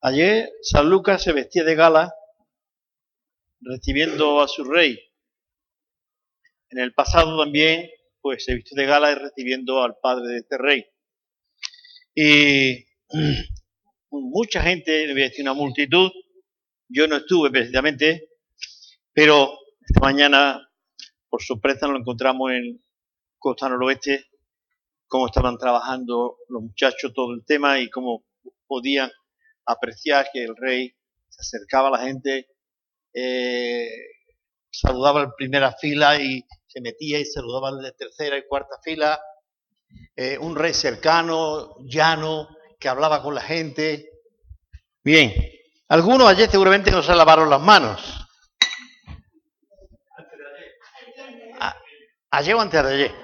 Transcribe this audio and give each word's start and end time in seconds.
Ayer 0.00 0.52
San 0.62 0.88
Lucas 0.88 1.24
se 1.24 1.32
vestía 1.32 1.64
de 1.64 1.74
gala 1.74 2.14
recibiendo 3.60 4.40
a 4.40 4.46
su 4.46 4.62
rey. 4.62 4.96
En 6.70 6.78
el 6.78 6.94
pasado 6.94 7.42
también, 7.42 7.90
pues 8.20 8.44
se 8.44 8.54
vistió 8.54 8.76
de 8.76 8.86
gala 8.86 9.12
recibiendo 9.16 9.82
al 9.82 9.96
padre 10.00 10.28
de 10.28 10.38
este 10.38 10.56
rey. 10.56 10.86
Y 12.14 12.86
mucha 14.10 14.62
gente, 14.62 15.12
una 15.40 15.54
multitud, 15.54 16.12
yo 16.88 17.08
no 17.08 17.16
estuve 17.16 17.50
precisamente, 17.50 18.28
pero 19.12 19.50
esta 19.80 20.00
mañana, 20.00 20.70
por 21.28 21.42
sorpresa, 21.42 21.88
nos 21.88 22.00
encontramos 22.00 22.52
en 22.52 22.80
Costa 23.36 23.68
Noroeste, 23.68 24.26
cómo 25.08 25.26
estaban 25.26 25.58
trabajando 25.58 26.36
los 26.48 26.62
muchachos 26.62 27.12
todo 27.12 27.34
el 27.34 27.44
tema 27.44 27.80
y 27.80 27.90
cómo 27.90 28.24
podían 28.68 29.10
apreciar 29.68 30.28
que 30.32 30.44
el 30.44 30.56
rey 30.56 30.92
se 31.28 31.40
acercaba 31.40 31.88
a 31.88 31.92
la 31.92 31.98
gente, 31.98 32.48
eh, 33.14 33.88
saludaba 34.70 35.22
en 35.22 35.32
primera 35.36 35.72
fila 35.72 36.20
y 36.20 36.44
se 36.66 36.80
metía 36.80 37.18
y 37.18 37.24
saludaba 37.24 37.70
en 37.70 37.96
tercera 37.96 38.36
y 38.38 38.46
cuarta 38.46 38.76
fila. 38.82 39.20
Eh, 40.16 40.38
un 40.38 40.56
rey 40.56 40.74
cercano, 40.74 41.76
llano, 41.86 42.48
que 42.78 42.88
hablaba 42.88 43.22
con 43.22 43.34
la 43.34 43.40
gente. 43.40 44.10
Bien, 45.02 45.32
algunos 45.88 46.28
ayer 46.28 46.50
seguramente 46.50 46.90
no 46.90 47.02
se 47.02 47.14
lavaron 47.14 47.48
las 47.48 47.60
manos. 47.60 48.24
ayer 52.30 52.54
o 52.54 52.60
antes 52.60 52.82
de 52.82 52.94
ayer. 52.94 53.14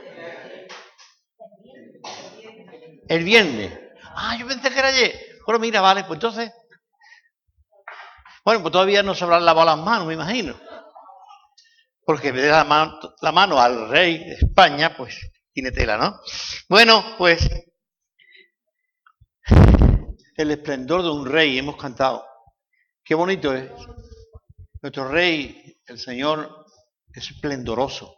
El 3.08 3.24
viernes. 3.24 3.78
Ah, 4.02 4.36
yo 4.38 4.47
pensé 4.47 4.70
que 4.70 4.78
era 4.78 4.88
ayer. 4.88 5.23
Bueno, 5.47 5.59
mira, 5.59 5.80
vale, 5.80 6.05
pues 6.05 6.16
entonces. 6.16 6.53
Bueno, 8.45 8.61
pues 8.62 8.73
todavía 8.73 9.03
no 9.03 9.15
se 9.15 9.25
habrán 9.25 9.45
lavado 9.45 9.67
las 9.67 9.84
manos, 9.84 10.07
me 10.07 10.15
imagino. 10.15 10.55
Porque 12.05 12.33
da 12.33 12.59
la 12.59 12.64
mano, 12.64 12.98
la 13.23 13.33
mano 13.33 13.61
al 13.61 13.89
rey 13.89 14.19
de 14.19 14.34
España, 14.34 14.95
pues 14.97 15.19
tiene 15.53 15.70
tela, 15.70 15.97
¿no? 15.97 16.20
Bueno, 16.69 17.17
pues. 17.17 17.48
El 20.36 20.51
esplendor 20.51 21.03
de 21.03 21.11
un 21.11 21.27
rey, 21.27 21.58
hemos 21.58 21.77
cantado. 21.77 22.27
Qué 23.05 23.14
bonito 23.14 23.55
es. 23.55 23.70
Nuestro 24.83 25.08
rey, 25.08 25.81
el 25.86 25.98
Señor, 25.98 26.67
es 27.14 27.31
esplendoroso. 27.31 28.17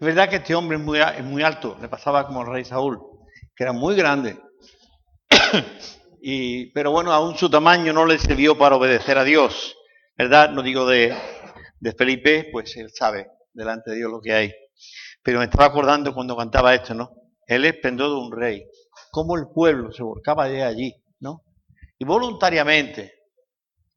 Es 0.00 0.06
verdad 0.06 0.28
que 0.28 0.36
este 0.36 0.54
hombre 0.54 0.78
es 0.78 0.84
muy, 0.84 1.00
es 1.00 1.24
muy 1.24 1.42
alto, 1.42 1.76
le 1.80 1.88
pasaba 1.88 2.26
como 2.26 2.40
al 2.40 2.46
rey 2.46 2.64
Saúl, 2.64 3.00
que 3.54 3.64
era 3.64 3.72
muy 3.72 3.96
grande. 3.96 4.40
y, 6.20 6.66
pero 6.72 6.90
bueno, 6.90 7.12
aún 7.12 7.36
su 7.36 7.50
tamaño 7.50 7.92
no 7.92 8.06
le 8.06 8.18
sirvió 8.18 8.56
para 8.56 8.76
obedecer 8.76 9.18
a 9.18 9.24
Dios. 9.24 9.76
¿Verdad? 10.16 10.50
No 10.50 10.62
digo 10.62 10.86
de, 10.86 11.16
Felipe, 11.96 12.48
pues 12.50 12.76
él 12.76 12.90
sabe 12.92 13.28
delante 13.52 13.90
de 13.90 13.98
Dios 13.98 14.10
lo 14.10 14.20
que 14.20 14.32
hay. 14.32 14.52
Pero 15.22 15.38
me 15.38 15.44
estaba 15.44 15.66
acordando 15.66 16.12
cuando 16.12 16.36
cantaba 16.36 16.74
esto, 16.74 16.94
¿no? 16.94 17.12
Él 17.46 17.64
esplendor 17.64 18.10
de 18.10 18.16
un 18.16 18.32
rey. 18.32 18.64
Cómo 19.10 19.36
el 19.36 19.46
pueblo 19.54 19.92
se 19.92 20.02
volcaba 20.02 20.48
de 20.48 20.64
allí, 20.64 20.92
¿no? 21.20 21.44
Y 21.98 22.04
voluntariamente, 22.04 23.14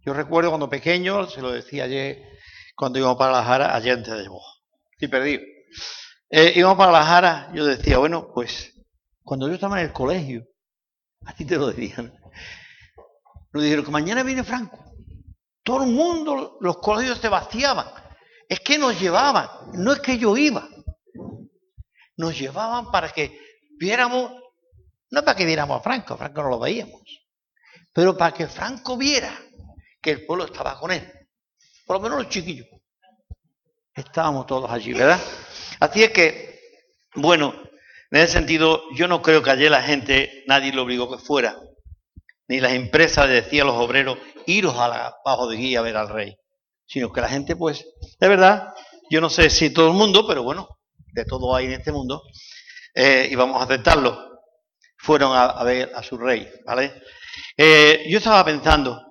yo 0.06 0.14
recuerdo 0.14 0.52
cuando 0.52 0.70
pequeño, 0.70 1.28
se 1.28 1.42
lo 1.42 1.52
decía 1.52 1.86
ayer, 1.86 2.24
cuando 2.76 3.00
íbamos 3.00 3.18
para 3.18 3.32
la 3.32 3.44
Jara, 3.44 3.76
ayer 3.76 3.94
antes 3.94 4.14
de 4.14 4.28
vos. 4.28 4.64
Estoy 4.92 5.08
perdido. 5.08 5.42
Eh, 6.30 6.54
íbamos 6.56 6.78
para 6.78 6.92
la 6.92 7.04
Jara, 7.04 7.52
yo 7.54 7.66
decía, 7.66 7.98
bueno, 7.98 8.32
pues 8.34 8.74
cuando 9.24 9.48
yo 9.48 9.56
estaba 9.56 9.80
en 9.80 9.88
el 9.88 9.94
colegio, 9.94 10.46
a 11.26 11.34
ti 11.34 11.46
te 11.46 11.58
lo 11.58 11.68
decían. 11.68 12.14
Nos 13.54 13.64
dijeron 13.64 13.86
que 13.86 13.92
mañana 13.92 14.24
viene 14.24 14.44
Franco. 14.44 14.84
Todo 15.64 15.84
el 15.84 15.92
mundo, 15.92 16.58
los 16.62 16.78
colegios 16.78 17.20
se 17.20 17.30
vaciaban. 17.30 17.88
Es 18.48 18.60
que 18.62 18.78
nos 18.78 19.00
llevaban, 19.00 19.48
no 19.74 19.94
es 19.94 20.00
que 20.00 20.18
yo 20.18 20.36
iba. 20.36 20.68
Nos 22.18 22.38
llevaban 22.38 22.92
para 22.92 23.10
que 23.10 23.40
viéramos, 23.78 24.32
no 25.10 25.24
para 25.24 25.36
que 25.36 25.46
viéramos 25.46 25.80
a 25.80 25.84
Franco, 25.84 26.18
Franco 26.18 26.44
no 26.44 26.50
lo 26.50 26.60
veíamos, 26.60 27.02
pero 27.94 28.18
para 28.18 28.34
que 28.34 28.48
Franco 28.48 28.98
viera 28.98 29.34
que 30.02 30.12
el 30.12 30.26
pueblo 30.26 30.46
estaba 30.46 30.80
con 30.80 30.92
él. 30.92 31.10
Por 31.86 31.98
lo 31.98 32.02
menos 32.04 32.20
los 32.24 32.30
chiquillos. 32.30 32.68
Estábamos 33.94 34.46
todos 34.48 34.70
allí, 34.70 34.94
¿verdad? 34.94 35.20
Así 35.80 36.04
es 36.04 36.12
que, 36.12 36.60
bueno, 37.16 37.54
en 38.12 38.20
ese 38.20 38.34
sentido, 38.34 38.84
yo 38.94 39.08
no 39.08 39.22
creo 39.22 39.42
que 39.42 39.52
ayer 39.52 39.72
la 39.72 39.82
gente, 39.82 40.44
nadie 40.46 40.74
lo 40.74 40.84
obligó 40.84 41.10
que 41.10 41.18
fuera. 41.18 41.58
Ni 42.50 42.60
las 42.60 42.74
empresas 42.74 43.28
le 43.28 43.36
decían 43.36 43.68
a 43.68 43.72
los 43.72 43.80
obreros, 43.80 44.18
iros 44.46 44.76
a 44.78 44.90
la, 44.90 45.16
bajo 45.24 45.48
de 45.48 45.56
guía 45.56 45.80
a 45.80 45.84
ver 45.84 45.96
al 45.96 46.10
rey. 46.10 46.36
Sino 46.86 47.12
que 47.14 47.22
la 47.22 47.30
gente, 47.30 47.56
pues, 47.56 47.86
de 48.20 48.28
verdad, 48.28 48.74
yo 49.10 49.22
no 49.22 49.30
sé 49.30 49.50
si 49.50 49.70
todo 49.70 49.88
el 49.88 49.94
mundo, 49.94 50.28
pero 50.28 50.44
bueno, 50.44 50.68
de 51.14 51.24
todo 51.24 51.56
hay 51.56 51.68
en 51.68 51.72
este 51.72 51.94
mundo, 51.94 52.22
eh, 52.94 53.30
y 53.32 53.36
vamos 53.36 53.62
a 53.62 53.64
aceptarlo, 53.64 54.42
fueron 54.98 55.32
a, 55.34 55.64
ver 55.64 55.92
a 55.96 56.04
su 56.04 56.18
rey, 56.18 56.50
¿vale? 56.66 57.02
Eh, 57.56 58.06
yo 58.10 58.18
estaba 58.18 58.44
pensando, 58.44 59.02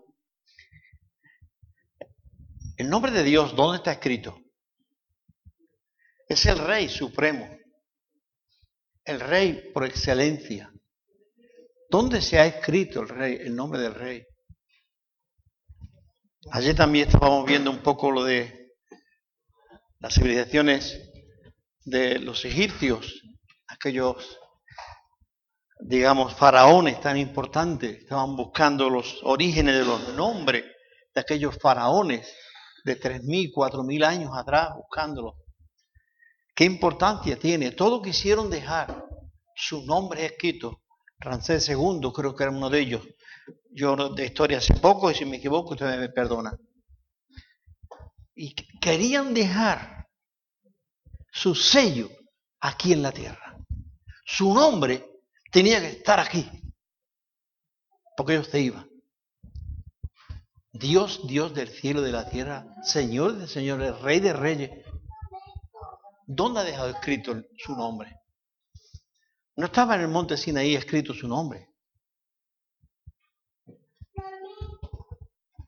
el 2.76 2.90
nombre 2.90 3.12
de 3.12 3.22
Dios, 3.22 3.56
¿dónde 3.56 3.78
está 3.78 3.92
escrito? 3.92 4.36
Es 6.28 6.44
el 6.46 6.58
Rey 6.58 6.88
Supremo, 6.88 7.59
el 9.04 9.20
Rey 9.20 9.70
por 9.72 9.84
excelencia. 9.84 10.72
¿Dónde 11.88 12.20
se 12.20 12.38
ha 12.38 12.46
escrito 12.46 13.00
el 13.00 13.08
Rey, 13.08 13.38
el 13.40 13.56
nombre 13.56 13.80
del 13.80 13.94
Rey? 13.94 14.24
Ayer 16.52 16.74
también 16.74 17.08
estábamos 17.08 17.46
viendo 17.46 17.70
un 17.70 17.82
poco 17.82 18.10
lo 18.10 18.24
de 18.24 18.72
las 19.98 20.14
civilizaciones 20.14 21.10
de 21.84 22.18
los 22.18 22.44
egipcios, 22.44 23.20
aquellos, 23.68 24.38
digamos, 25.80 26.34
faraones 26.34 27.00
tan 27.00 27.16
importantes, 27.16 27.98
estaban 27.98 28.36
buscando 28.36 28.88
los 28.88 29.20
orígenes 29.24 29.74
de 29.74 29.84
los 29.84 30.14
nombres 30.14 30.64
de 31.14 31.20
aquellos 31.20 31.58
faraones 31.58 32.32
de 32.84 32.98
3.000, 32.98 33.52
4.000 33.52 34.04
años 34.04 34.30
atrás 34.34 34.70
buscándolo. 34.74 35.34
¿Qué 36.60 36.66
importancia 36.66 37.38
tiene? 37.38 37.70
Todo 37.70 38.02
quisieron 38.02 38.50
dejar 38.50 39.06
su 39.56 39.82
nombre 39.86 40.26
escrito. 40.26 40.82
Ramsés 41.18 41.66
II 41.70 42.12
creo 42.14 42.36
que 42.36 42.42
era 42.42 42.52
uno 42.52 42.68
de 42.68 42.80
ellos. 42.80 43.02
Yo 43.70 43.96
de 44.10 44.26
historia 44.26 44.58
hace 44.58 44.74
poco 44.74 45.10
y 45.10 45.14
si 45.14 45.24
me 45.24 45.38
equivoco 45.38 45.70
usted 45.70 45.98
me 45.98 46.10
perdona. 46.10 46.54
Y 48.34 48.54
querían 48.78 49.32
dejar 49.32 50.06
su 51.32 51.54
sello 51.54 52.10
aquí 52.60 52.92
en 52.92 53.00
la 53.04 53.12
tierra. 53.12 53.56
Su 54.26 54.52
nombre 54.52 55.08
tenía 55.50 55.80
que 55.80 55.88
estar 55.88 56.20
aquí. 56.20 56.46
Porque 58.18 58.34
ellos 58.34 58.48
se 58.48 58.60
iban. 58.60 58.86
Dios, 60.72 61.26
Dios 61.26 61.54
del 61.54 61.68
cielo 61.68 62.02
y 62.02 62.04
de 62.04 62.12
la 62.12 62.28
tierra, 62.28 62.66
Señor 62.82 63.38
de 63.38 63.48
señores, 63.48 63.98
Rey 64.02 64.20
de 64.20 64.34
reyes. 64.34 64.89
¿Dónde 66.32 66.60
ha 66.60 66.64
dejado 66.64 66.90
escrito 66.90 67.42
su 67.58 67.74
nombre? 67.74 68.14
No 69.56 69.66
estaba 69.66 69.94
en 69.94 70.02
el 70.02 70.08
monte 70.08 70.36
Sinaí 70.36 70.74
escrito 70.74 71.12
su 71.12 71.26
nombre. 71.26 71.68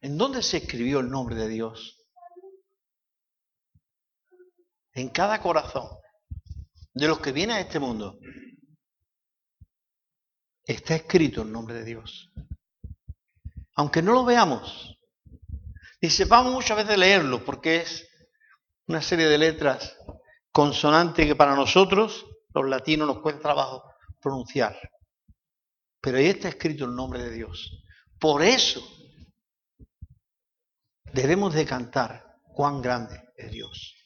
¿En 0.01 0.17
dónde 0.17 0.43
se 0.43 0.59
escribió 0.59 1.01
el 1.01 1.11
nombre 1.11 1.37
de 1.37 1.49
Dios? 1.49 1.99
En 4.95 5.09
cada 5.09 5.41
corazón 5.41 5.89
de 6.95 7.09
los 7.09 7.21
que 7.21 7.33
vienen 7.33 7.57
a 7.57 7.61
este 7.61 7.79
mundo 7.79 8.19
está 10.65 10.95
escrito 10.95 11.43
el 11.43 11.53
nombre 11.53 11.75
de 11.75 11.85
Dios 11.85 12.33
aunque 13.75 14.03
no 14.03 14.13
lo 14.13 14.25
veamos, 14.25 14.99
y 16.01 16.11
sepamos 16.11 16.53
muchas 16.53 16.77
veces 16.77 16.99
leerlo, 16.99 17.45
porque 17.45 17.77
es 17.77 18.09
una 18.87 19.01
serie 19.01 19.27
de 19.27 19.39
letras 19.39 19.97
consonantes 20.53 21.27
que 21.27 21.35
para 21.35 21.57
nosotros, 21.57 22.27
los 22.55 22.69
latinos, 22.69 23.07
nos 23.07 23.21
cuesta 23.21 23.43
trabajo 23.43 23.83
pronunciar. 24.21 24.79
Pero 26.01 26.19
ahí 26.19 26.27
está 26.27 26.49
escrito 26.49 26.85
el 26.85 26.95
nombre 26.95 27.23
de 27.23 27.31
Dios. 27.31 27.85
Por 28.19 28.43
eso 28.43 28.87
debemos 31.13 31.55
de 31.55 31.65
cantar 31.65 32.37
cuán 32.43 32.81
grande 32.81 33.33
es 33.37 33.51
Dios. 33.51 33.97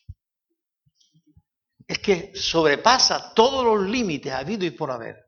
Es 1.86 1.98
que 1.98 2.32
sobrepasa 2.34 3.34
todos 3.34 3.64
los 3.64 3.88
límites 3.88 4.32
habido 4.32 4.64
y 4.64 4.70
por 4.70 4.90
haber. 4.90 5.24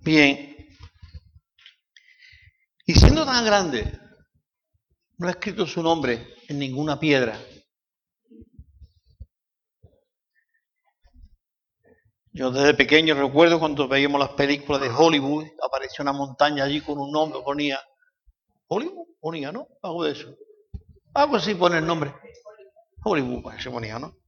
Bien, 0.00 0.56
y 2.88 2.94
siendo 2.94 3.26
tan 3.26 3.44
grande, 3.44 3.98
no 5.18 5.26
ha 5.26 5.32
escrito 5.32 5.66
su 5.66 5.82
nombre 5.82 6.36
en 6.46 6.58
ninguna 6.60 7.00
piedra. 7.00 7.36
Yo 12.36 12.50
desde 12.50 12.74
pequeño 12.74 13.14
recuerdo 13.14 13.58
cuando 13.58 13.88
veíamos 13.88 14.20
las 14.20 14.28
películas 14.28 14.82
de 14.82 14.90
Hollywood, 14.90 15.46
apareció 15.66 16.02
una 16.02 16.12
montaña 16.12 16.64
allí 16.64 16.82
con 16.82 16.98
un 16.98 17.10
nombre, 17.10 17.40
ponía 17.42 17.80
Hollywood, 18.66 19.06
ponía, 19.18 19.50
¿no? 19.52 19.66
Algo 19.82 20.04
de 20.04 20.12
eso. 20.12 20.36
Algo 21.14 21.36
así 21.36 21.54
pone 21.54 21.78
el 21.78 21.86
nombre. 21.86 22.12
Hollywood, 23.02 23.42
pues, 23.42 23.62
se 23.62 23.70
ponía, 23.70 23.98
¿no? 23.98 24.18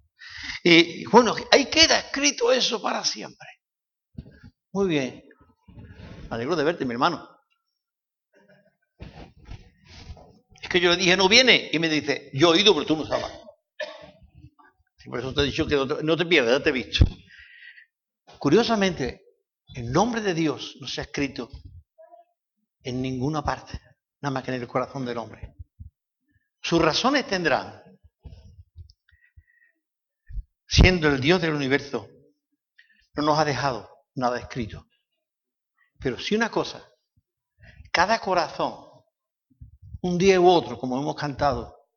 Y 0.64 1.05
bueno, 1.08 1.34
ahí 1.52 1.66
queda 1.66 1.99
escrito 1.99 2.50
eso 2.50 2.81
para 2.81 3.05
siempre. 3.05 3.46
Muy 4.72 4.88
bien. 4.88 5.25
Me 6.31 6.37
alegro 6.37 6.56
de 6.56 6.64
verte, 6.64 6.87
mi 6.87 6.93
hermano. 6.93 7.28
Es 10.62 10.69
que 10.70 10.81
yo 10.81 10.93
le 10.93 10.96
dije, 10.96 11.14
no 11.14 11.28
viene. 11.28 11.69
Y 11.75 11.78
me 11.78 11.90
dice, 11.90 12.31
yo 12.32 12.54
he 12.54 12.62
ido, 12.62 12.72
pero 12.72 12.87
tú 12.87 12.96
no 12.96 13.04
sabes. 13.04 13.31
por 15.04 15.19
eso 15.19 15.34
te 15.34 15.43
he 15.43 15.44
dicho 15.44 15.66
que 15.66 15.76
no 15.76 16.16
te 16.16 16.25
pierdas, 16.25 16.58
ya 16.58 16.64
te 16.64 16.70
he 16.70 16.72
visto. 16.72 17.04
Curiosamente, 18.38 19.23
el 19.75 19.90
nombre 19.90 20.20
de 20.20 20.35
Dios 20.35 20.76
no 20.81 20.87
se 20.87 21.00
ha 21.00 21.05
escrito 21.05 21.50
en 22.82 23.02
ninguna 23.02 23.43
parte, 23.43 23.81
nada 24.20 24.32
más 24.32 24.44
que 24.44 24.55
en 24.55 24.61
el 24.61 24.69
corazón 24.69 25.05
del 25.05 25.19
hombre. 25.19 25.56
Sus 26.61 26.81
razones 26.81 27.26
tendrán. 27.26 27.82
Siendo 30.67 31.08
el 31.08 31.20
Dios 31.20 31.40
del 31.40 31.55
universo, 31.55 32.08
no 33.14 33.23
nos 33.23 33.38
ha 33.38 33.44
dejado 33.44 33.88
nada 34.14 34.38
escrito. 34.38 34.87
Pero 35.99 36.19
sí 36.19 36.37
una 36.37 36.50
cosa, 36.50 36.87
cada 37.90 38.20
corazón, 38.20 38.76
un 40.02 40.19
día 40.19 40.40
u 40.40 40.46
otro, 40.49 40.79
como 40.79 41.00
hemos 41.00 41.17
cantado, 41.17 41.88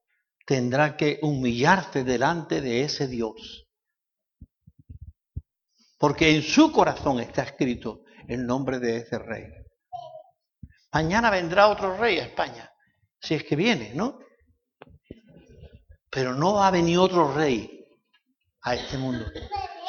tendrá 0.45 0.97
que 0.97 1.19
humillarse 1.21 2.03
delante 2.03 2.61
de 2.61 2.83
ese 2.83 3.07
Dios 3.07 3.67
porque 6.01 6.35
en 6.35 6.41
su 6.41 6.71
corazón 6.71 7.19
está 7.19 7.43
escrito 7.43 8.01
el 8.27 8.47
nombre 8.47 8.79
de 8.79 8.97
ese 8.97 9.19
rey. 9.19 9.45
Mañana 10.91 11.29
vendrá 11.29 11.67
otro 11.67 11.95
rey 11.95 12.17
a 12.17 12.23
España, 12.23 12.67
si 13.19 13.35
es 13.35 13.43
que 13.43 13.55
viene, 13.55 13.93
¿no? 13.93 14.17
Pero 16.09 16.33
no 16.33 16.55
va 16.55 16.67
a 16.67 16.71
venir 16.71 16.97
otro 16.97 17.31
rey 17.31 17.85
a 18.63 18.73
este 18.73 18.97
mundo, 18.97 19.27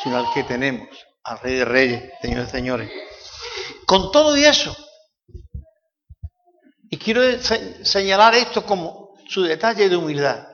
sino 0.02 0.18
al 0.18 0.26
que 0.34 0.44
tenemos, 0.44 0.86
al 1.24 1.38
rey 1.38 1.54
de 1.54 1.64
reyes, 1.64 2.12
señores 2.20 2.48
y 2.48 2.50
señores. 2.50 2.90
Con 3.86 4.12
todo 4.12 4.36
y 4.36 4.44
eso, 4.44 4.76
y 6.90 6.98
quiero 6.98 7.22
señalar 7.40 8.34
esto 8.34 8.66
como 8.66 9.14
su 9.26 9.44
detalle 9.44 9.88
de 9.88 9.96
humildad. 9.96 10.46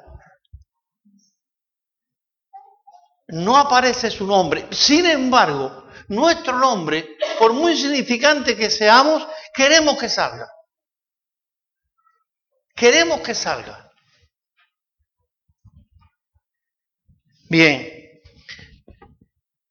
No 3.28 3.56
aparece 3.56 4.10
su 4.10 4.26
nombre. 4.26 4.66
Sin 4.70 5.06
embargo, 5.06 5.86
nuestro 6.08 6.58
nombre, 6.58 7.16
por 7.38 7.52
muy 7.52 7.76
significante 7.76 8.56
que 8.56 8.70
seamos, 8.70 9.26
queremos 9.54 9.98
que 9.98 10.08
salga. 10.08 10.50
Queremos 12.74 13.20
que 13.20 13.34
salga. 13.34 13.90
Bien, 17.50 18.20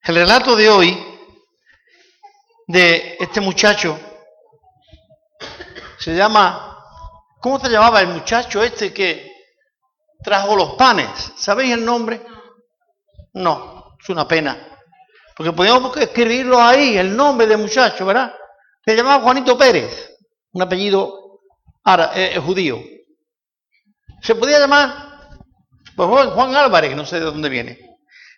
el 0.04 0.16
relato 0.16 0.56
de 0.56 0.70
hoy 0.70 1.20
de 2.68 3.18
este 3.20 3.40
muchacho 3.40 4.00
se 6.00 6.16
llama, 6.16 6.84
¿cómo 7.40 7.60
se 7.60 7.70
llamaba 7.70 8.02
el 8.02 8.08
muchacho 8.08 8.64
este 8.64 8.94
que 8.94 9.32
trajo 10.24 10.56
los 10.56 10.74
panes? 10.74 11.10
¿Sabéis 11.38 11.74
el 11.74 11.86
nombre? 11.86 12.22
No, 13.38 13.96
es 14.02 14.10
una 14.10 14.28
pena. 14.28 14.58
Porque 15.36 15.54
podíamos 15.54 15.96
escribirlo 15.98 16.60
ahí, 16.60 16.98
el 16.98 17.16
nombre 17.16 17.46
del 17.46 17.60
muchacho, 17.60 18.06
¿verdad? 18.06 18.34
Se 18.84 18.96
llamaba 18.96 19.24
Juanito 19.24 19.56
Pérez, 19.56 20.18
un 20.54 20.64
apellido 20.64 21.42
eh, 21.86 22.32
eh, 22.34 22.40
judío. 22.40 22.82
Se 24.22 24.34
podía 24.34 24.60
llamar 24.60 25.30
pues, 25.96 26.10
Juan 26.10 26.56
Álvarez, 26.56 26.96
no 26.96 27.06
sé 27.06 27.20
de 27.20 27.26
dónde 27.26 27.50
viene. 27.50 27.80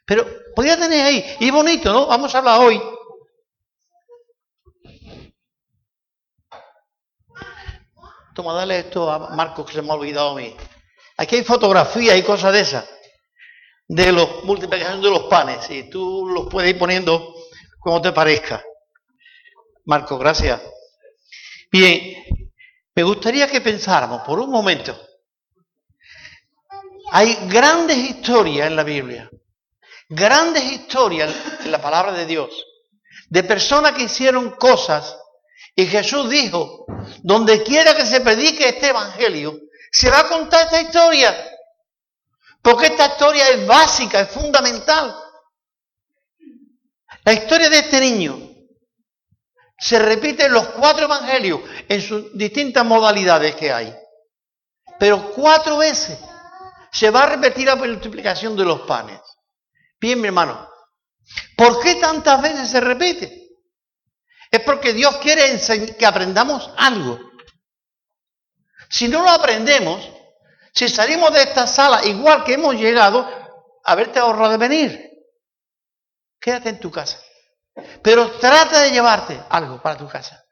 Pero 0.05 0.27
podía 0.53 0.77
tener 0.77 1.05
ahí, 1.05 1.37
y 1.39 1.49
bonito, 1.49 1.93
¿no? 1.93 2.07
Vamos 2.07 2.35
a 2.35 2.39
hablar 2.39 2.59
hoy. 2.59 2.81
Toma, 8.35 8.53
dale 8.53 8.79
esto 8.79 9.09
a 9.09 9.29
Marcos 9.29 9.65
que 9.65 9.73
se 9.73 9.81
me 9.81 9.91
ha 9.91 9.93
olvidado 9.93 10.31
a 10.31 10.35
mí. 10.35 10.55
Aquí 11.15 11.37
hay 11.37 11.43
fotografías 11.43 12.17
y 12.17 12.23
cosas 12.23 12.51
de 12.51 12.59
esas 12.61 12.98
de 13.89 14.11
los 14.11 14.43
multiplicación 14.43 15.01
de 15.01 15.09
los 15.09 15.23
panes 15.23 15.67
y 15.71 15.89
tú 15.89 16.27
los 16.29 16.47
puedes 16.47 16.69
ir 16.69 16.77
poniendo 16.77 17.33
como 17.79 17.99
te 17.99 18.11
parezca. 18.11 18.63
Marco, 19.85 20.17
gracias. 20.19 20.61
Bien, 21.71 22.23
me 22.93 23.03
gustaría 23.03 23.47
que 23.47 23.61
pensáramos 23.61 24.21
por 24.21 24.39
un 24.39 24.51
momento. 24.51 24.95
Hay 27.11 27.35
grandes 27.47 27.97
historias 27.97 28.67
en 28.67 28.75
la 28.75 28.83
Biblia, 28.83 29.27
grandes 30.07 30.71
historias 30.71 31.33
en 31.65 31.71
la 31.71 31.81
palabra 31.81 32.11
de 32.11 32.27
Dios, 32.27 32.63
de 33.27 33.43
personas 33.43 33.93
que 33.93 34.03
hicieron 34.03 34.51
cosas 34.51 35.17
y 35.75 35.87
Jesús 35.87 36.29
dijo, 36.29 36.85
donde 37.23 37.63
quiera 37.63 37.95
que 37.95 38.05
se 38.05 38.21
predique 38.21 38.69
este 38.69 38.89
evangelio, 38.89 39.57
se 39.91 40.11
va 40.11 40.19
a 40.19 40.27
contar 40.29 40.65
esta 40.65 40.81
historia 40.81 41.48
porque 42.61 42.87
esta 42.87 43.07
historia 43.07 43.49
es 43.49 43.65
básica, 43.65 44.21
es 44.21 44.29
fundamental. 44.29 45.15
La 47.23 47.33
historia 47.33 47.69
de 47.69 47.79
este 47.79 47.99
niño 47.99 48.49
se 49.77 49.99
repite 49.99 50.45
en 50.45 50.53
los 50.53 50.67
cuatro 50.69 51.05
evangelios, 51.05 51.61
en 51.87 52.01
sus 52.01 52.37
distintas 52.37 52.85
modalidades 52.85 53.55
que 53.55 53.71
hay. 53.71 53.95
Pero 54.99 55.31
cuatro 55.31 55.77
veces 55.77 56.19
se 56.91 57.09
va 57.09 57.23
a 57.23 57.27
repetir 57.27 57.67
la 57.67 57.75
multiplicación 57.75 58.57
de 58.57 58.65
los 58.65 58.81
panes. 58.81 59.19
Bien, 59.99 60.19
mi 60.19 60.27
hermano, 60.27 60.69
¿por 61.55 61.79
qué 61.81 61.95
tantas 61.95 62.41
veces 62.41 62.69
se 62.69 62.81
repite? 62.81 63.49
Es 64.51 64.61
porque 64.61 64.93
Dios 64.93 65.17
quiere 65.17 65.59
que 65.97 66.05
aprendamos 66.05 66.69
algo. 66.77 67.19
Si 68.89 69.07
no 69.07 69.21
lo 69.21 69.29
aprendemos, 69.29 70.09
si 70.73 70.87
salimos 70.89 71.33
de 71.33 71.43
esta 71.43 71.67
sala 71.67 72.05
igual 72.05 72.43
que 72.43 72.53
hemos 72.53 72.75
llegado, 72.75 73.27
haberte 73.83 74.19
ahorrado 74.19 74.51
de 74.51 74.57
venir. 74.57 75.09
Quédate 76.39 76.69
en 76.69 76.79
tu 76.79 76.91
casa. 76.91 77.19
Pero 78.01 78.31
trata 78.31 78.81
de 78.81 78.91
llevarte 78.91 79.39
algo 79.49 79.81
para 79.81 79.97
tu 79.97 80.07
casa. 80.07 80.43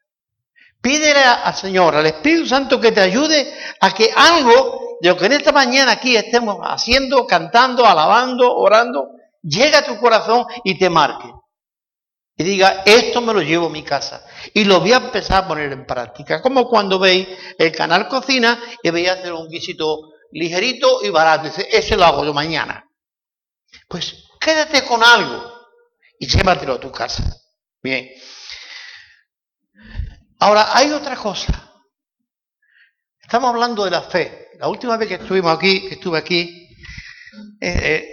Pídele 0.81 1.23
al 1.23 1.55
Señor, 1.55 1.95
al 1.95 2.05
Espíritu 2.05 2.45
Santo, 2.45 2.79
que 2.79 2.91
te 2.91 3.01
ayude 3.01 3.53
a 3.79 3.93
que 3.93 4.11
algo 4.15 4.97
de 5.01 5.09
lo 5.09 5.17
que 5.17 5.25
en 5.25 5.33
esta 5.33 5.51
mañana 5.51 5.93
aquí 5.93 6.15
estemos 6.15 6.57
haciendo, 6.61 7.25
cantando, 7.25 7.85
alabando, 7.85 8.55
orando, 8.55 9.09
llegue 9.41 9.75
a 9.75 9.85
tu 9.85 9.97
corazón 9.97 10.45
y 10.63 10.77
te 10.77 10.89
marque. 10.89 11.31
Y 12.39 12.43
diga, 12.43 12.83
esto 12.85 13.19
me 13.21 13.33
lo 13.33 13.41
llevo 13.41 13.65
a 13.65 13.71
mi 13.71 13.83
casa. 13.83 14.23
Y 14.53 14.65
lo 14.65 14.79
voy 14.79 14.93
a 14.93 14.97
empezar 14.97 15.43
a 15.43 15.47
poner 15.47 15.71
en 15.71 15.87
práctica. 15.87 16.41
Como 16.41 16.67
cuando 16.67 16.99
veis 16.99 17.27
el 17.57 17.71
canal 17.71 18.07
Cocina 18.07 18.59
y 18.83 18.91
veis 18.91 19.09
hacer 19.09 19.33
un 19.33 19.49
guisito 19.49 20.11
ligerito 20.37 21.03
y 21.03 21.09
barato. 21.09 21.45
Dice, 21.45 21.67
ese 21.71 21.97
lo 21.97 22.05
hago 22.05 22.23
yo 22.23 22.33
mañana. 22.33 22.83
Pues 23.87 24.25
quédate 24.39 24.83
con 24.85 25.03
algo 25.03 25.51
y 26.19 26.27
llévatelo 26.27 26.73
a 26.73 26.79
tu 26.79 26.91
casa. 26.91 27.23
Bien. 27.81 28.09
Ahora, 30.39 30.77
hay 30.77 30.91
otra 30.91 31.15
cosa. 31.15 31.73
Estamos 33.19 33.49
hablando 33.49 33.83
de 33.83 33.91
la 33.91 34.01
fe. 34.01 34.49
La 34.59 34.67
última 34.67 34.97
vez 34.97 35.07
que 35.07 35.15
estuvimos 35.15 35.55
aquí, 35.55 35.87
que 35.87 35.95
estuve 35.95 36.17
aquí, 36.17 36.69
eh, 37.59 37.79
eh, 37.83 38.09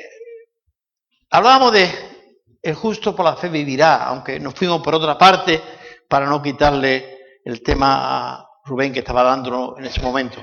hablábamos 1.31 1.73
de 1.73 2.15
el 2.63 2.75
justo 2.75 3.15
por 3.15 3.27
la 3.27 3.37
fe 3.37 3.51
vivirá, 3.51 4.05
aunque 4.07 4.41
nos 4.41 4.55
fuimos 4.55 4.83
por 4.83 4.95
otra 4.95 5.19
parte 5.19 5.63
para 6.09 6.27
no 6.27 6.43
quitarle 6.43 7.19
el 7.45 7.63
tema 7.63 8.33
a 8.33 8.47
Rubén 8.65 8.93
que 8.93 9.01
estaba 9.01 9.23
dando 9.23 9.77
en 9.79 9.85
ese 9.85 10.01
momento. 10.01 10.43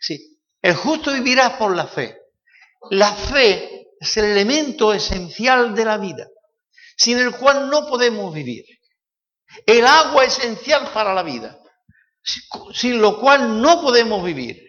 Sí, 0.00 0.37
el 0.68 0.76
justo 0.76 1.12
vivirá 1.12 1.58
por 1.58 1.74
la 1.74 1.86
fe. 1.86 2.16
La 2.90 3.12
fe 3.12 3.88
es 4.00 4.16
el 4.16 4.26
elemento 4.26 4.92
esencial 4.92 5.74
de 5.74 5.84
la 5.84 5.98
vida, 5.98 6.28
sin 6.96 7.18
el 7.18 7.32
cual 7.36 7.68
no 7.68 7.86
podemos 7.86 8.32
vivir. 8.32 8.64
El 9.66 9.86
agua 9.86 10.24
es 10.24 10.38
esencial 10.38 10.90
para 10.92 11.14
la 11.14 11.22
vida, 11.22 11.58
sin 12.72 13.00
lo 13.00 13.18
cual 13.18 13.60
no 13.60 13.80
podemos 13.80 14.22
vivir. 14.22 14.62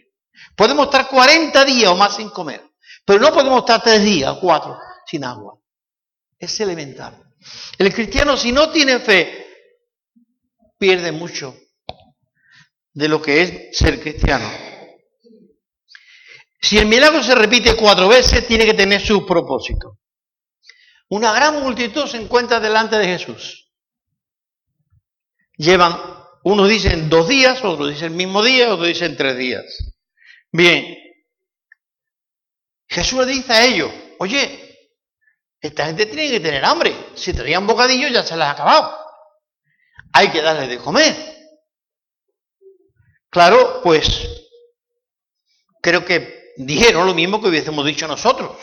Podemos 0.56 0.86
estar 0.86 1.08
40 1.08 1.66
días 1.66 1.92
o 1.92 1.96
más 1.96 2.16
sin 2.16 2.30
comer, 2.30 2.64
pero 3.06 3.20
no 3.20 3.34
podemos 3.34 3.60
estar 3.60 3.82
3 3.82 4.04
días 4.04 4.32
o 4.32 4.40
4 4.40 4.78
sin 5.06 5.24
agua 5.24 5.60
es 6.40 6.60
elemental. 6.62 7.22
El 7.78 7.94
cristiano 7.94 8.38
si 8.38 8.52
no 8.52 8.72
tiene 8.72 9.00
fe, 9.00 9.46
pierde 10.78 11.12
mucho 11.12 11.58
de 12.94 13.08
lo 13.10 13.22
que 13.22 13.42
es 13.42 13.78
ser 13.78 14.00
cristiano. 14.00 14.50
Si 16.62 16.78
el 16.78 16.88
milagro 16.88 17.24
se 17.24 17.36
repite 17.36 17.76
cuatro 17.76 18.08
veces, 18.10 18.46
tiene 18.46 18.66
que 18.66 18.74
tener 18.74 19.02
su 19.02 19.26
propósito. 19.26 19.98
Una 21.10 21.32
gran 21.32 21.62
multitud 21.62 22.06
se 22.06 22.18
encuentra 22.18 22.60
delante 22.60 22.98
de 22.98 23.06
Jesús. 23.06 23.72
Llevan, 25.58 25.98
unos 26.44 26.70
dicen 26.70 27.10
dos 27.10 27.28
días, 27.28 27.64
otros 27.64 27.90
dicen 27.90 28.12
el 28.12 28.18
mismo 28.18 28.44
día, 28.44 28.74
otros 28.74 28.88
dicen 28.88 29.18
tres 29.18 29.38
días. 29.38 29.66
Bien, 30.52 30.98
Jesús 32.88 33.26
le 33.26 33.34
dice 33.34 33.54
a 33.54 33.66
ellos, 33.66 33.92
oye, 34.20 34.70
esta 35.62 35.86
gente 35.86 36.06
tiene 36.06 36.30
que 36.30 36.40
tener 36.40 36.64
hambre. 36.66 36.94
Si 37.16 37.34
traían 37.34 37.68
bocadillo 37.68 38.08
ya 38.08 38.24
se 38.24 38.36
les 38.36 38.46
ha 38.46 38.52
acabado. 38.52 38.98
Hay 40.14 40.30
que 40.32 40.42
darles 40.42 40.70
de 40.70 40.78
comer. 40.78 41.16
Claro, 43.30 43.82
pues 43.84 44.28
creo 45.82 46.04
que 46.04 46.39
dijeron 46.66 47.08
lo 47.08 47.14
mismo 47.14 47.42
que 47.42 47.48
hubiésemos 47.48 47.86
dicho 47.86 48.08
nosotros. 48.08 48.58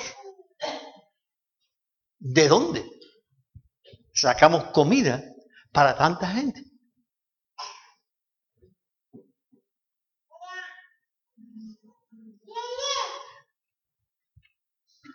¿De 2.18 2.48
dónde 2.48 2.84
sacamos 4.12 4.64
comida 4.64 5.22
para 5.72 5.96
tanta 5.96 6.28
gente? 6.28 6.62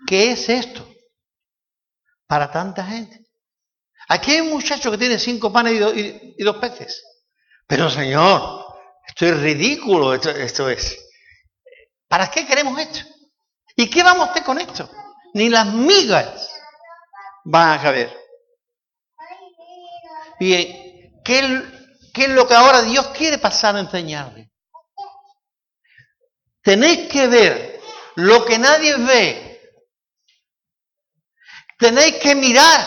¿Qué 0.07 0.31
es 0.31 0.49
esto 0.49 0.85
para 2.27 2.51
tanta 2.51 2.83
gente? 2.83 3.25
Aquí 4.09 4.31
hay 4.31 4.41
un 4.41 4.49
muchacho 4.49 4.91
que 4.91 4.97
tiene 4.97 5.19
cinco 5.19 5.53
panes 5.53 5.73
y, 5.95 6.43
dos 6.43 6.57
peces. 6.57 7.01
Pero 7.67 7.89
Señor, 7.89 8.65
esto 9.07 9.25
es 9.27 9.39
ridículo, 9.39 10.13
esto, 10.13 10.69
es. 10.69 11.10
¿Para 12.11 12.29
qué 12.29 12.45
queremos 12.45 12.77
esto? 12.77 12.99
¿Y 13.77 13.89
qué 13.89 14.03
vamos 14.03 14.27
a 14.27 14.31
hacer 14.31 14.43
con 14.43 14.59
esto? 14.59 14.91
Ni 15.33 15.47
las 15.47 15.67
migas 15.67 16.51
van 17.45 17.79
a 17.79 17.81
caber. 17.81 18.13
Bien, 20.37 21.21
¿qué, 21.23 21.63
¿qué 22.13 22.23
es 22.23 22.29
lo 22.31 22.45
que 22.45 22.53
ahora 22.53 22.81
Dios 22.81 23.07
quiere 23.17 23.37
pasar 23.37 23.77
a 23.77 23.79
enseñarle? 23.79 24.51
Tenéis 26.61 27.09
que 27.09 27.27
ver 27.27 27.81
lo 28.15 28.43
que 28.43 28.59
nadie 28.59 28.97
ve 28.97 29.51
Tenéis 31.79 32.17
que 32.17 32.35
mirar 32.35 32.79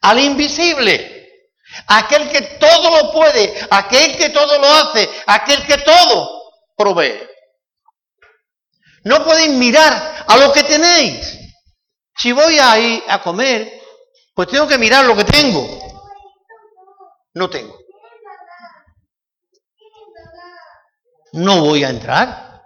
al 0.00 0.18
invisible, 0.18 1.50
aquel 1.88 2.30
que 2.30 2.40
todo 2.58 3.02
lo 3.02 3.12
puede, 3.12 3.54
aquel 3.70 4.16
que 4.16 4.30
todo 4.30 4.58
lo 4.58 4.66
hace, 4.66 5.10
aquel 5.26 5.66
que 5.66 5.78
todo 5.78 6.50
provee. 6.78 7.33
No 9.04 9.24
podéis 9.24 9.50
mirar 9.50 10.24
a 10.26 10.36
lo 10.36 10.52
que 10.52 10.62
tenéis. 10.62 11.38
Si 12.16 12.32
voy 12.32 12.58
a 12.58 12.78
ir 12.78 13.02
a 13.08 13.22
comer, 13.22 13.80
pues 14.34 14.48
tengo 14.48 14.66
que 14.66 14.78
mirar 14.78 15.04
lo 15.04 15.16
que 15.16 15.24
tengo. 15.24 15.66
No 17.34 17.50
tengo. 17.50 17.78
No 21.32 21.60
voy 21.60 21.84
a 21.84 21.90
entrar. 21.90 22.62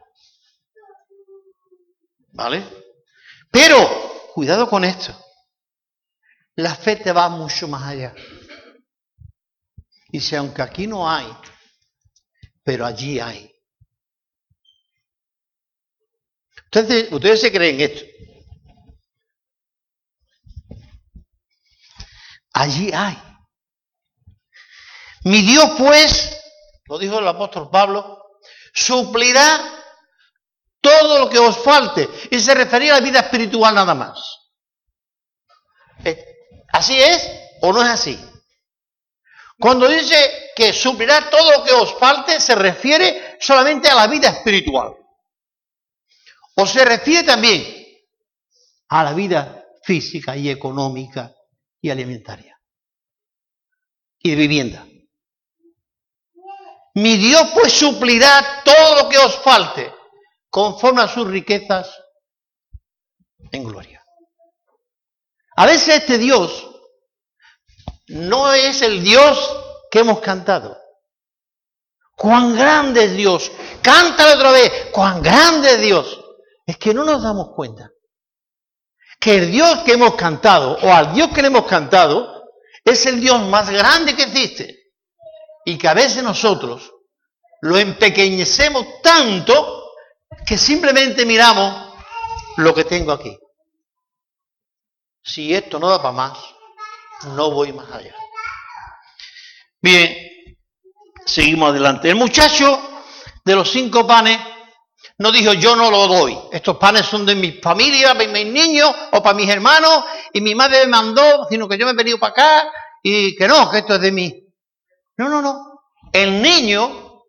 ¿Vale? 2.32 2.64
Pero 3.50 4.08
Cuidado 4.38 4.70
con 4.70 4.84
esto. 4.84 5.12
La 6.54 6.76
fe 6.76 6.94
te 6.94 7.10
va 7.10 7.28
mucho 7.28 7.66
más 7.66 7.82
allá. 7.82 8.14
Y 10.12 10.20
si 10.20 10.36
aunque 10.36 10.62
aquí 10.62 10.86
no 10.86 11.10
hay, 11.10 11.26
pero 12.62 12.86
allí 12.86 13.18
hay. 13.18 13.52
Entonces, 16.70 17.10
ustedes 17.10 17.40
se 17.40 17.50
creen 17.50 17.80
esto. 17.80 18.04
Allí 22.52 22.90
hay. 22.92 23.16
Mi 25.24 25.42
Dios, 25.42 25.70
pues, 25.78 26.38
lo 26.86 26.98
dijo 26.98 27.18
el 27.18 27.28
apóstol 27.28 27.70
Pablo, 27.70 28.22
suplirá 28.74 29.60
todo 30.80 31.20
lo 31.20 31.30
que 31.30 31.38
os 31.38 31.56
falte. 31.58 32.08
Y 32.30 32.38
se 32.38 32.54
refería 32.54 32.92
a 32.96 33.00
la 33.00 33.06
vida 33.06 33.20
espiritual 33.20 33.74
nada 33.74 33.94
más. 33.94 34.18
Eh, 36.04 36.24
¿Así 36.72 37.00
es 37.00 37.30
o 37.62 37.72
no 37.72 37.82
es 37.82 37.88
así? 37.88 38.18
Cuando 39.58 39.88
dice 39.88 40.50
que 40.54 40.72
suplirá 40.72 41.30
todo 41.30 41.58
lo 41.58 41.64
que 41.64 41.72
os 41.72 41.98
falte, 41.98 42.40
se 42.40 42.54
refiere 42.54 43.38
solamente 43.40 43.88
a 43.88 43.94
la 43.94 44.06
vida 44.06 44.28
espiritual. 44.28 44.97
O 46.60 46.66
se 46.66 46.84
refiere 46.84 47.22
también 47.22 47.64
a 48.88 49.04
la 49.04 49.12
vida 49.12 49.64
física 49.84 50.36
y 50.36 50.50
económica 50.50 51.32
y 51.80 51.88
alimentaria. 51.88 52.60
Y 54.18 54.30
de 54.30 54.36
vivienda. 54.36 54.84
Mi 56.94 57.16
Dios 57.16 57.50
pues 57.54 57.72
suplirá 57.72 58.62
todo 58.64 59.02
lo 59.02 59.08
que 59.08 59.18
os 59.18 59.36
falte 59.36 59.94
conforme 60.50 61.02
a 61.02 61.08
sus 61.08 61.28
riquezas 61.28 61.96
en 63.52 63.62
gloria. 63.62 64.04
A 65.54 65.66
veces 65.66 66.00
este 66.00 66.18
Dios 66.18 66.68
no 68.08 68.52
es 68.52 68.82
el 68.82 69.04
Dios 69.04 69.64
que 69.92 70.00
hemos 70.00 70.18
cantado. 70.18 70.76
Cuán 72.16 72.56
grande 72.56 73.04
es 73.04 73.14
Dios. 73.14 73.52
Cántalo 73.80 74.34
otra 74.34 74.50
vez. 74.50 74.88
Cuán 74.90 75.22
grande 75.22 75.74
es 75.74 75.80
Dios. 75.80 76.17
Es 76.68 76.76
que 76.76 76.92
no 76.92 77.02
nos 77.02 77.22
damos 77.22 77.54
cuenta 77.54 77.90
que 79.18 79.36
el 79.36 79.50
Dios 79.50 79.78
que 79.84 79.92
hemos 79.92 80.14
cantado 80.16 80.76
o 80.82 80.92
al 80.92 81.14
Dios 81.14 81.30
que 81.30 81.40
le 81.40 81.48
hemos 81.48 81.64
cantado 81.64 82.44
es 82.84 83.06
el 83.06 83.22
Dios 83.22 83.40
más 83.44 83.70
grande 83.70 84.14
que 84.14 84.24
existe. 84.24 84.78
Y 85.64 85.78
que 85.78 85.88
a 85.88 85.94
veces 85.94 86.22
nosotros 86.22 86.92
lo 87.62 87.78
empequeñecemos 87.78 89.00
tanto 89.02 89.94
que 90.46 90.58
simplemente 90.58 91.24
miramos 91.24 91.94
lo 92.58 92.74
que 92.74 92.84
tengo 92.84 93.12
aquí. 93.12 93.34
Si 95.22 95.54
esto 95.54 95.78
no 95.78 95.88
da 95.88 96.02
para 96.02 96.12
más, 96.12 96.38
no 97.28 97.50
voy 97.50 97.72
más 97.72 97.90
allá. 97.90 98.14
Bien, 99.80 100.14
seguimos 101.24 101.70
adelante. 101.70 102.10
El 102.10 102.16
muchacho 102.16 102.78
de 103.42 103.54
los 103.54 103.70
cinco 103.70 104.06
panes 104.06 104.38
no 105.18 105.32
dijo 105.32 105.52
yo 105.52 105.76
no 105.76 105.90
lo 105.90 106.06
doy. 106.06 106.38
Estos 106.52 106.76
panes 106.76 107.06
son 107.06 107.26
de 107.26 107.34
mi 107.34 107.52
familia, 107.52 108.14
para 108.14 108.28
mis 108.28 108.46
niños 108.46 108.94
o 109.12 109.22
para 109.22 109.36
mis 109.36 109.48
hermanos 109.48 110.04
y 110.32 110.40
mi 110.40 110.54
madre 110.54 110.80
me 110.86 110.92
mandó, 110.92 111.46
sino 111.50 111.68
que 111.68 111.76
yo 111.76 111.86
me 111.86 111.92
he 111.92 111.96
venido 111.96 112.18
para 112.18 112.32
acá 112.32 112.72
y 113.02 113.36
que 113.36 113.48
no, 113.48 113.70
que 113.70 113.78
esto 113.78 113.94
es 113.94 114.00
de 114.00 114.12
mí. 114.12 114.46
No, 115.16 115.28
no, 115.28 115.42
no. 115.42 115.82
El 116.12 116.40
niño 116.40 117.24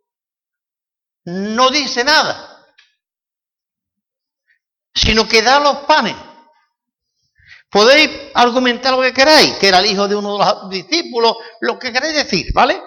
no 1.26 1.70
dice 1.70 2.04
nada 2.04 2.50
sino 4.94 5.28
que 5.28 5.42
da 5.42 5.60
los 5.60 5.78
panes. 5.80 6.16
Podéis 7.70 8.10
argumentar 8.34 8.94
lo 8.94 9.02
que 9.02 9.14
queráis, 9.14 9.56
que 9.58 9.68
era 9.68 9.80
el 9.80 9.86
hijo 9.86 10.08
de 10.08 10.16
uno 10.16 10.38
de 10.38 10.40
los 10.40 10.70
discípulos, 10.70 11.38
lo 11.62 11.78
que 11.78 11.94
queráis 11.94 12.16
decir, 12.16 12.48
¿vale? 12.54 12.82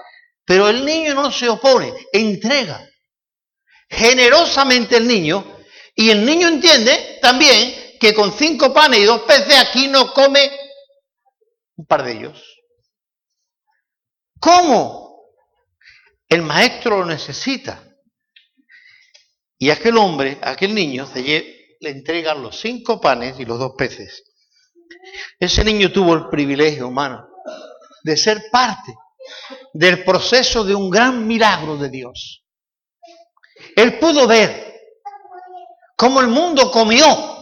Pero 0.45 0.69
el 0.69 0.85
niño 0.85 1.15
no 1.15 1.31
se 1.31 1.49
opone, 1.49 1.93
entrega 2.13 2.85
generosamente 3.93 4.97
el 4.97 5.07
niño, 5.07 5.59
y 5.95 6.11
el 6.11 6.25
niño 6.25 6.49
entiende 6.49 7.19
también 7.21 7.99
que 8.01 8.15
con 8.15 8.33
cinco 8.33 8.73
panes 8.73 9.01
y 9.01 9.05
dos 9.05 9.23
peces 9.23 9.57
aquí 9.59 9.89
no 9.89 10.13
come 10.13 10.51
un 11.77 11.87
par 11.87 12.03
de 12.03 12.13
ellos. 12.13 12.43
¿Cómo? 14.41 15.27
El 16.29 16.43
maestro 16.43 16.99
lo 16.99 17.07
necesita. 17.07 17.85
Y 19.59 19.71
aquel 19.71 19.97
hombre, 19.97 20.39
aquel 20.43 20.75
niño, 20.75 21.07
se, 21.07 21.23
le 21.81 21.91
entregan 21.91 22.43
los 22.43 22.59
cinco 22.59 23.01
panes 23.01 23.39
y 23.39 23.45
los 23.45 23.59
dos 23.59 23.73
peces. 23.79 24.25
Ese 25.39 25.63
niño 25.63 25.93
tuvo 25.93 26.15
el 26.15 26.29
privilegio, 26.29 26.89
humano 26.89 27.29
de 28.03 28.17
ser 28.17 28.45
parte 28.51 28.95
del 29.73 30.05
proceso 30.05 30.65
de 30.65 30.75
un 30.75 30.91
gran 30.91 31.27
milagro 31.27 31.77
de 31.77 31.89
Dios. 31.89 32.42
Él 33.77 33.99
pudo 33.99 34.27
ver 34.27 34.81
cómo 35.97 36.21
el 36.21 36.29
mundo 36.29 36.71
comió 36.71 37.33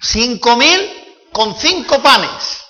cinco 0.00 0.56
mil 0.56 1.28
con 1.32 1.54
cinco 1.56 2.02
panes, 2.02 2.60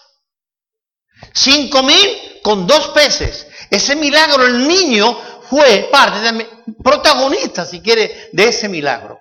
cinco 1.35 1.83
mil 1.83 2.41
con 2.43 2.67
dos 2.67 2.89
peces. 2.89 3.47
Ese 3.71 3.97
milagro 3.97 4.45
el 4.45 4.69
niño 4.69 5.15
fue 5.49 5.89
parte 5.91 6.21
de, 6.21 6.49
protagonista, 6.83 7.65
si 7.65 7.81
quiere, 7.81 8.31
de 8.33 8.45
ese 8.45 8.69
milagro. 8.69 9.19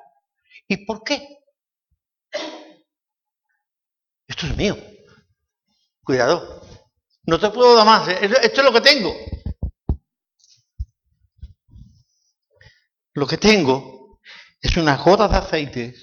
¿Y 0.68 0.86
por 0.86 1.04
qué? 1.04 1.40
Esto 4.28 4.46
es 4.46 4.56
mío. 4.56 4.78
Cuidado. 6.04 6.62
No 7.24 7.40
te 7.40 7.50
puedo 7.50 7.76
dar 7.76 7.86
más. 7.86 8.08
¿eh? 8.08 8.20
Esto 8.22 8.62
es 8.62 8.64
lo 8.64 8.72
que 8.74 8.82
tengo. 8.82 9.14
Lo 13.22 13.28
que 13.28 13.38
tengo 13.38 14.20
es 14.60 14.78
unas 14.78 15.00
gotas 15.00 15.30
de 15.30 15.38
aceite 15.38 15.96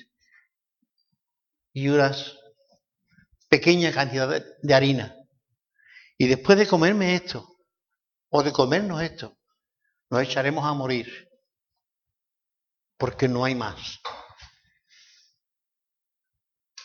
y 1.73 1.89
unas 1.89 2.39
pequeña 3.49 3.93
cantidad 3.93 4.41
de 4.63 4.75
harina. 4.75 5.17
Y 6.17 6.29
después 6.29 6.57
de 6.57 6.69
comerme 6.69 7.17
esto, 7.17 7.45
o 8.29 8.41
de 8.45 8.53
comernos 8.53 9.03
esto, 9.03 9.37
nos 10.09 10.23
echaremos 10.23 10.65
a 10.65 10.75
morir, 10.75 11.29
porque 12.97 13.27
no 13.27 13.45
hay 13.45 13.57
más. 13.57 13.99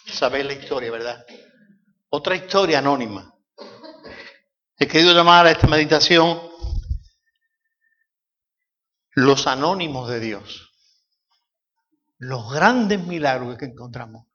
Sabéis 0.07 0.47
la 0.47 0.53
historia, 0.53 0.89
¿verdad? 0.89 1.23
Otra 2.09 2.35
historia 2.35 2.79
anónima. 2.79 3.31
He 4.79 4.87
querido 4.87 5.13
llamar 5.13 5.45
a 5.45 5.51
esta 5.51 5.67
meditación 5.67 6.52
los 9.15 9.47
anónimos 9.47 10.09
de 10.09 10.19
Dios. 10.19 10.71
Los 12.17 12.51
grandes 12.53 13.05
milagros 13.05 13.57
que 13.57 13.65
encontramos 13.65 14.27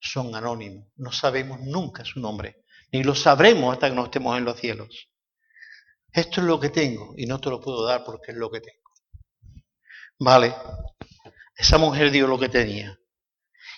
son 0.00 0.34
anónimos. 0.34 0.88
No 0.96 1.12
sabemos 1.12 1.60
nunca 1.60 2.04
su 2.04 2.20
nombre, 2.20 2.64
ni 2.90 3.02
lo 3.02 3.14
sabremos 3.14 3.72
hasta 3.72 3.88
que 3.88 3.96
no 3.96 4.04
estemos 4.04 4.36
en 4.36 4.44
los 4.44 4.58
cielos. 4.58 5.08
Esto 6.12 6.40
es 6.40 6.46
lo 6.46 6.60
que 6.60 6.68
tengo 6.68 7.14
y 7.16 7.26
no 7.26 7.40
te 7.40 7.48
lo 7.48 7.60
puedo 7.60 7.84
dar 7.86 8.04
porque 8.04 8.32
es 8.32 8.36
lo 8.36 8.50
que 8.50 8.60
tengo. 8.60 8.78
Vale, 10.18 10.54
esa 11.56 11.78
mujer 11.78 12.10
dio 12.10 12.26
lo 12.26 12.38
que 12.38 12.48
tenía. 12.48 12.98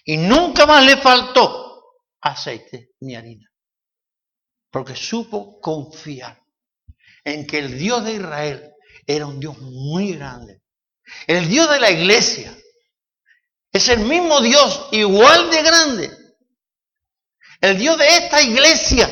Y 0.05 0.17
nunca 0.17 0.67
más 0.67 0.85
le 0.85 0.97
faltó 0.97 2.01
aceite 2.21 2.91
ni 3.01 3.15
harina. 3.15 3.51
Porque 4.71 4.97
supo 4.97 5.61
confiar 5.61 6.43
en 7.23 7.47
que 7.47 7.59
el 7.59 7.79
Dios 7.79 8.05
de 8.05 8.15
Israel 8.15 8.74
era 9.07 9.27
un 9.27 9.41
Dios 9.41 9.59
muy 9.59 10.15
grande. 10.15 10.63
El 11.27 11.49
Dios 11.49 11.71
de 11.71 11.81
la 11.81 11.91
iglesia 11.91 12.57
es 13.73 13.89
el 13.89 14.01
mismo 14.01 14.41
Dios, 14.41 14.89
igual 14.93 15.51
de 15.51 15.63
grande. 15.63 16.11
El 17.61 17.79
Dios 17.79 17.99
de 17.99 18.17
esta 18.17 18.41
iglesia, 18.41 19.11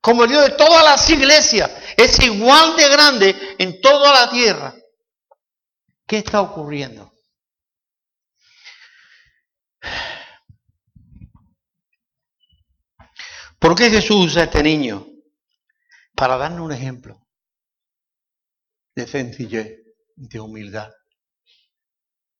como 0.00 0.24
el 0.24 0.30
Dios 0.30 0.44
de 0.44 0.56
todas 0.56 0.84
las 0.84 1.08
iglesias, 1.10 1.70
es 1.96 2.18
igual 2.20 2.76
de 2.76 2.88
grande 2.88 3.56
en 3.58 3.80
toda 3.80 4.12
la 4.12 4.30
tierra. 4.30 4.74
¿Qué 6.06 6.18
está 6.18 6.40
ocurriendo? 6.40 7.12
¿Por 13.58 13.74
qué 13.74 13.88
Jesús 13.88 14.26
usa 14.26 14.42
a 14.42 14.44
este 14.44 14.62
niño? 14.62 15.06
Para 16.14 16.36
darnos 16.36 16.66
un 16.66 16.72
ejemplo 16.72 17.23
de 18.94 19.06
sencillez, 19.06 19.78
de 20.16 20.40
humildad. 20.40 20.90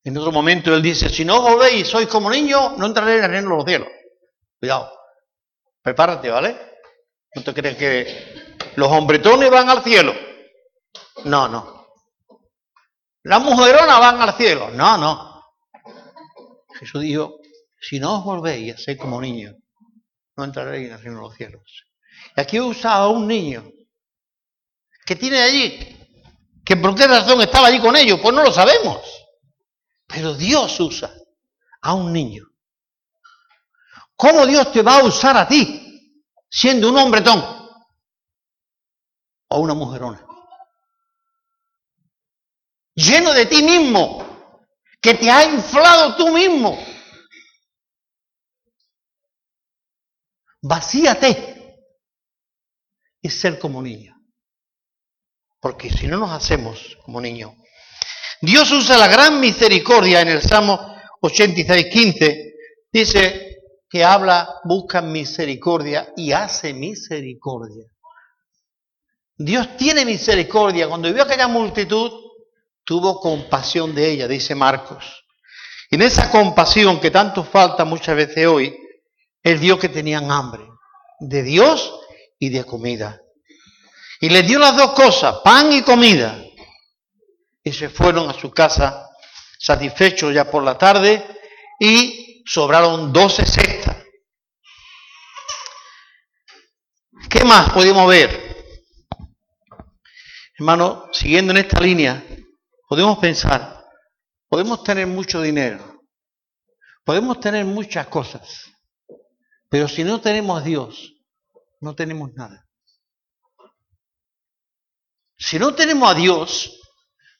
En 0.04 0.16
otro 0.18 0.32
momento 0.32 0.74
él 0.74 0.82
dice, 0.82 1.08
si 1.08 1.24
no 1.24 1.40
volvéis 1.40 1.88
sois 1.88 2.06
como 2.06 2.30
niños, 2.30 2.76
no 2.76 2.86
entraréis 2.86 3.18
en 3.18 3.24
el 3.24 3.30
reino 3.30 3.50
de 3.50 3.56
los 3.56 3.64
cielos. 3.64 3.88
Cuidado, 4.60 4.92
prepárate, 5.82 6.30
¿vale? 6.30 6.56
No 7.34 7.42
te 7.42 7.54
crees 7.54 7.76
que 7.76 8.56
los 8.76 8.88
hombretones 8.88 9.50
van 9.50 9.70
al 9.70 9.82
cielo. 9.82 10.14
No, 11.24 11.48
no. 11.48 11.88
Las 13.22 13.42
mujeronas 13.42 13.98
van 13.98 14.20
al 14.20 14.34
cielo. 14.34 14.70
No, 14.70 14.98
no. 14.98 15.42
Jesús 16.78 17.00
dijo, 17.00 17.38
si 17.80 17.98
no 17.98 18.18
os 18.18 18.24
volvéis 18.24 18.74
a 18.74 18.78
ser 18.78 18.98
como 18.98 19.20
niños, 19.20 19.54
no 20.36 20.44
entraréis 20.44 20.88
en 20.88 20.94
el 20.94 21.00
reino 21.00 21.16
de 21.16 21.22
los 21.22 21.34
cielos. 21.34 21.84
Y 22.36 22.40
aquí 22.40 22.60
usado 22.60 23.04
a 23.04 23.08
un 23.08 23.26
niño 23.26 23.70
que 25.06 25.16
tiene 25.16 25.40
allí, 25.40 26.03
que 26.64 26.76
por 26.76 26.94
qué 26.94 27.06
razón 27.06 27.40
estaba 27.42 27.68
allí 27.68 27.80
con 27.80 27.94
ellos, 27.96 28.18
pues 28.20 28.34
no 28.34 28.42
lo 28.42 28.52
sabemos. 28.52 29.02
Pero 30.06 30.34
Dios 30.34 30.78
usa 30.80 31.12
a 31.82 31.94
un 31.94 32.12
niño. 32.12 32.44
¿Cómo 34.16 34.46
Dios 34.46 34.72
te 34.72 34.82
va 34.82 34.98
a 34.98 35.04
usar 35.04 35.36
a 35.36 35.46
ti 35.46 36.22
siendo 36.48 36.88
un 36.88 36.96
hombretón 36.96 37.42
o 39.48 39.58
una 39.58 39.74
mujerona? 39.74 40.24
Lleno 42.94 43.32
de 43.32 43.46
ti 43.46 43.62
mismo, 43.62 44.24
que 45.00 45.14
te 45.14 45.30
ha 45.30 45.44
inflado 45.44 46.16
tú 46.16 46.28
mismo. 46.28 46.78
Vacíate 50.62 51.82
y 53.20 53.28
ser 53.28 53.58
como 53.58 53.82
niño. 53.82 54.13
Porque 55.64 55.88
si 55.88 56.06
no 56.06 56.18
nos 56.18 56.30
hacemos 56.30 56.98
como 57.06 57.22
niños, 57.22 57.52
Dios 58.42 58.70
usa 58.70 58.98
la 58.98 59.08
gran 59.08 59.40
misericordia 59.40 60.20
en 60.20 60.28
el 60.28 60.42
Salmo 60.42 60.78
86, 61.22 61.86
15. 61.90 62.54
Dice 62.92 63.56
que 63.88 64.04
habla, 64.04 64.60
busca 64.64 65.00
misericordia 65.00 66.12
y 66.18 66.32
hace 66.32 66.74
misericordia. 66.74 67.86
Dios 69.38 69.74
tiene 69.78 70.04
misericordia. 70.04 70.86
Cuando 70.86 71.10
vio 71.10 71.22
aquella 71.22 71.48
multitud, 71.48 72.12
tuvo 72.84 73.18
compasión 73.18 73.94
de 73.94 74.10
ella, 74.10 74.28
dice 74.28 74.54
Marcos. 74.54 75.24
Y 75.90 75.94
en 75.94 76.02
esa 76.02 76.30
compasión 76.30 77.00
que 77.00 77.10
tanto 77.10 77.42
falta 77.42 77.86
muchas 77.86 78.14
veces 78.16 78.46
hoy, 78.46 78.76
es 79.42 79.58
Dios 79.62 79.78
que 79.78 79.88
tenían 79.88 80.30
hambre, 80.30 80.64
de 81.20 81.42
Dios 81.42 81.90
y 82.38 82.50
de 82.50 82.64
comida. 82.64 83.23
Y 84.24 84.30
les 84.30 84.46
dio 84.46 84.58
las 84.58 84.74
dos 84.74 84.92
cosas, 84.92 85.42
pan 85.44 85.70
y 85.70 85.82
comida 85.82 86.42
y 87.62 87.70
se 87.70 87.90
fueron 87.90 88.30
a 88.30 88.32
su 88.32 88.50
casa 88.50 89.10
satisfechos 89.58 90.32
ya 90.32 90.50
por 90.50 90.64
la 90.64 90.78
tarde 90.78 91.22
y 91.78 92.42
sobraron 92.46 93.12
12 93.12 93.44
cestas. 93.44 93.96
¿Qué 97.28 97.44
más 97.44 97.70
podemos 97.74 98.08
ver? 98.08 98.64
Hermano, 100.58 101.10
siguiendo 101.12 101.50
en 101.52 101.58
esta 101.58 101.78
línea, 101.78 102.24
podemos 102.88 103.18
pensar, 103.18 103.84
podemos 104.48 104.82
tener 104.82 105.06
mucho 105.06 105.42
dinero, 105.42 106.00
podemos 107.04 107.40
tener 107.40 107.66
muchas 107.66 108.06
cosas, 108.06 108.72
pero 109.68 109.86
si 109.86 110.02
no 110.02 110.18
tenemos 110.22 110.62
a 110.62 110.64
Dios, 110.64 111.12
no 111.82 111.94
tenemos 111.94 112.32
nada. 112.32 112.63
Si 115.44 115.58
no 115.58 115.74
tenemos 115.74 116.10
a 116.10 116.14
Dios, 116.14 116.80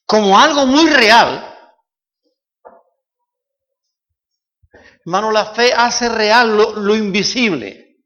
como 0.04 0.38
algo 0.38 0.66
muy 0.66 0.90
real. 0.90 1.50
Hermano, 5.06 5.30
la 5.32 5.46
fe 5.46 5.72
hace 5.72 6.10
real 6.10 6.54
lo, 6.54 6.94
invisible. 6.94 8.02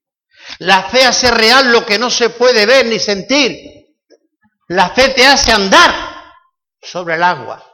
La 0.60 0.84
fe 0.84 1.04
hace 1.04 1.32
real 1.32 1.72
lo 1.72 1.84
que 1.84 1.98
no 1.98 2.10
se 2.10 2.30
puede 2.30 2.64
ver 2.64 2.86
ni 2.86 3.00
sentir. 3.00 3.58
La 4.68 4.90
fe 4.90 5.08
te 5.08 5.26
hace 5.26 5.50
andar 5.50 5.92
sobre 6.80 7.16
el 7.16 7.22
agua. 7.24 7.64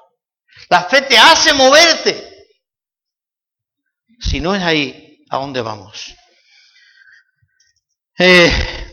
La 0.71 0.85
fe 0.85 1.03
te 1.03 1.19
hace 1.19 1.53
moverte. 1.53 2.47
Si 4.19 4.41
no 4.41 4.55
es 4.55 4.63
ahí, 4.63 5.23
¿a 5.29 5.37
dónde 5.37 5.61
vamos? 5.61 6.15
Eh, 8.17 8.84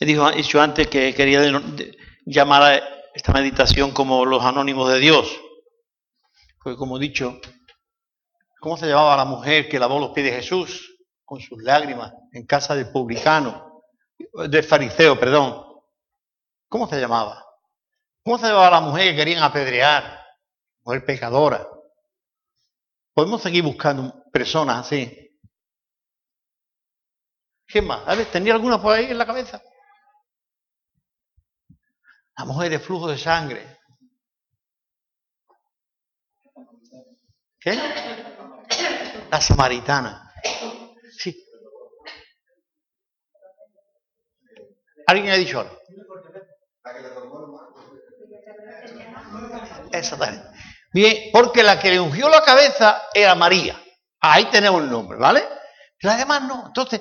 he 0.00 0.06
dicho 0.06 0.60
antes 0.60 0.88
que 0.88 1.14
quería 1.14 1.40
llamar 2.24 2.62
a 2.62 2.76
esta 3.14 3.32
meditación 3.32 3.92
como 3.92 4.24
los 4.24 4.42
anónimos 4.42 4.92
de 4.92 4.98
Dios. 4.98 5.40
Porque 6.62 6.76
como 6.76 6.98
he 6.98 7.00
dicho, 7.00 7.40
¿cómo 8.60 8.76
se 8.76 8.86
llamaba 8.86 9.16
la 9.16 9.24
mujer 9.24 9.68
que 9.68 9.78
lavó 9.78 9.98
los 9.98 10.10
pies 10.10 10.26
de 10.26 10.36
Jesús 10.36 10.98
con 11.24 11.40
sus 11.40 11.62
lágrimas 11.62 12.12
en 12.32 12.44
casa 12.44 12.74
del 12.74 12.90
publicano, 12.90 13.82
del 14.48 14.64
fariseo, 14.64 15.18
perdón? 15.18 15.64
¿Cómo 16.68 16.88
se 16.88 17.00
llamaba? 17.00 17.44
¿Cómo 18.22 18.38
se 18.38 18.46
llamaba 18.46 18.70
la 18.70 18.80
mujer 18.80 19.10
que 19.10 19.16
querían 19.16 19.42
apedrear? 19.42 20.20
Mujer 20.84 21.04
pecadora. 21.04 21.66
Podemos 23.14 23.40
seguir 23.40 23.62
buscando 23.62 24.24
personas 24.30 24.86
así. 24.86 25.38
¿Qué 27.66 27.80
más? 27.80 28.02
A 28.06 28.16
¿tenía 28.30 28.52
alguna 28.52 28.80
por 28.80 28.92
ahí 28.92 29.06
en 29.06 29.18
la 29.18 29.26
cabeza? 29.26 29.62
La 32.38 32.44
mujer 32.44 32.70
de 32.70 32.78
flujo 32.78 33.08
de 33.08 33.18
sangre. 33.18 33.78
¿Qué? 37.58 37.78
La 39.30 39.40
samaritana. 39.40 40.32
Sí. 41.18 41.34
¿Alguien 45.06 45.30
ha 45.30 45.36
dicho 45.36 45.60
algo? 45.60 45.78
Exactamente. 49.92 50.46
Bien, 50.92 51.30
porque 51.32 51.62
la 51.62 51.78
que 51.78 51.90
le 51.90 52.00
ungió 52.00 52.28
la 52.28 52.42
cabeza 52.42 53.02
era 53.14 53.34
María. 53.34 53.82
Ahí 54.20 54.46
tenemos 54.46 54.82
el 54.82 54.90
nombre, 54.90 55.18
¿vale? 55.18 55.42
Las 56.00 56.18
demás 56.18 56.42
no. 56.42 56.66
Entonces, 56.66 57.00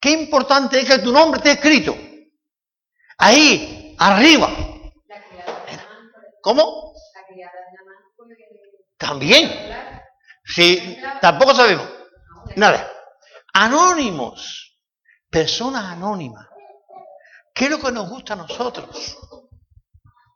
qué 0.00 0.10
importante 0.10 0.80
es 0.80 0.88
que 0.88 0.98
tu 0.98 1.12
nombre 1.12 1.38
esté 1.38 1.52
escrito. 1.52 1.96
Ahí, 3.18 3.85
arriba. 3.98 4.50
¿Cómo? 6.42 6.92
También. 8.96 9.50
Sí, 10.44 10.98
tampoco 11.20 11.54
sabemos. 11.54 11.88
Nada. 12.56 12.90
Anónimos. 13.52 14.78
Personas 15.30 15.84
anónimas. 15.84 16.46
¿Qué 17.52 17.64
es 17.64 17.70
lo 17.70 17.80
que 17.80 17.90
nos 17.90 18.08
gusta 18.08 18.34
a 18.34 18.36
nosotros? 18.36 19.18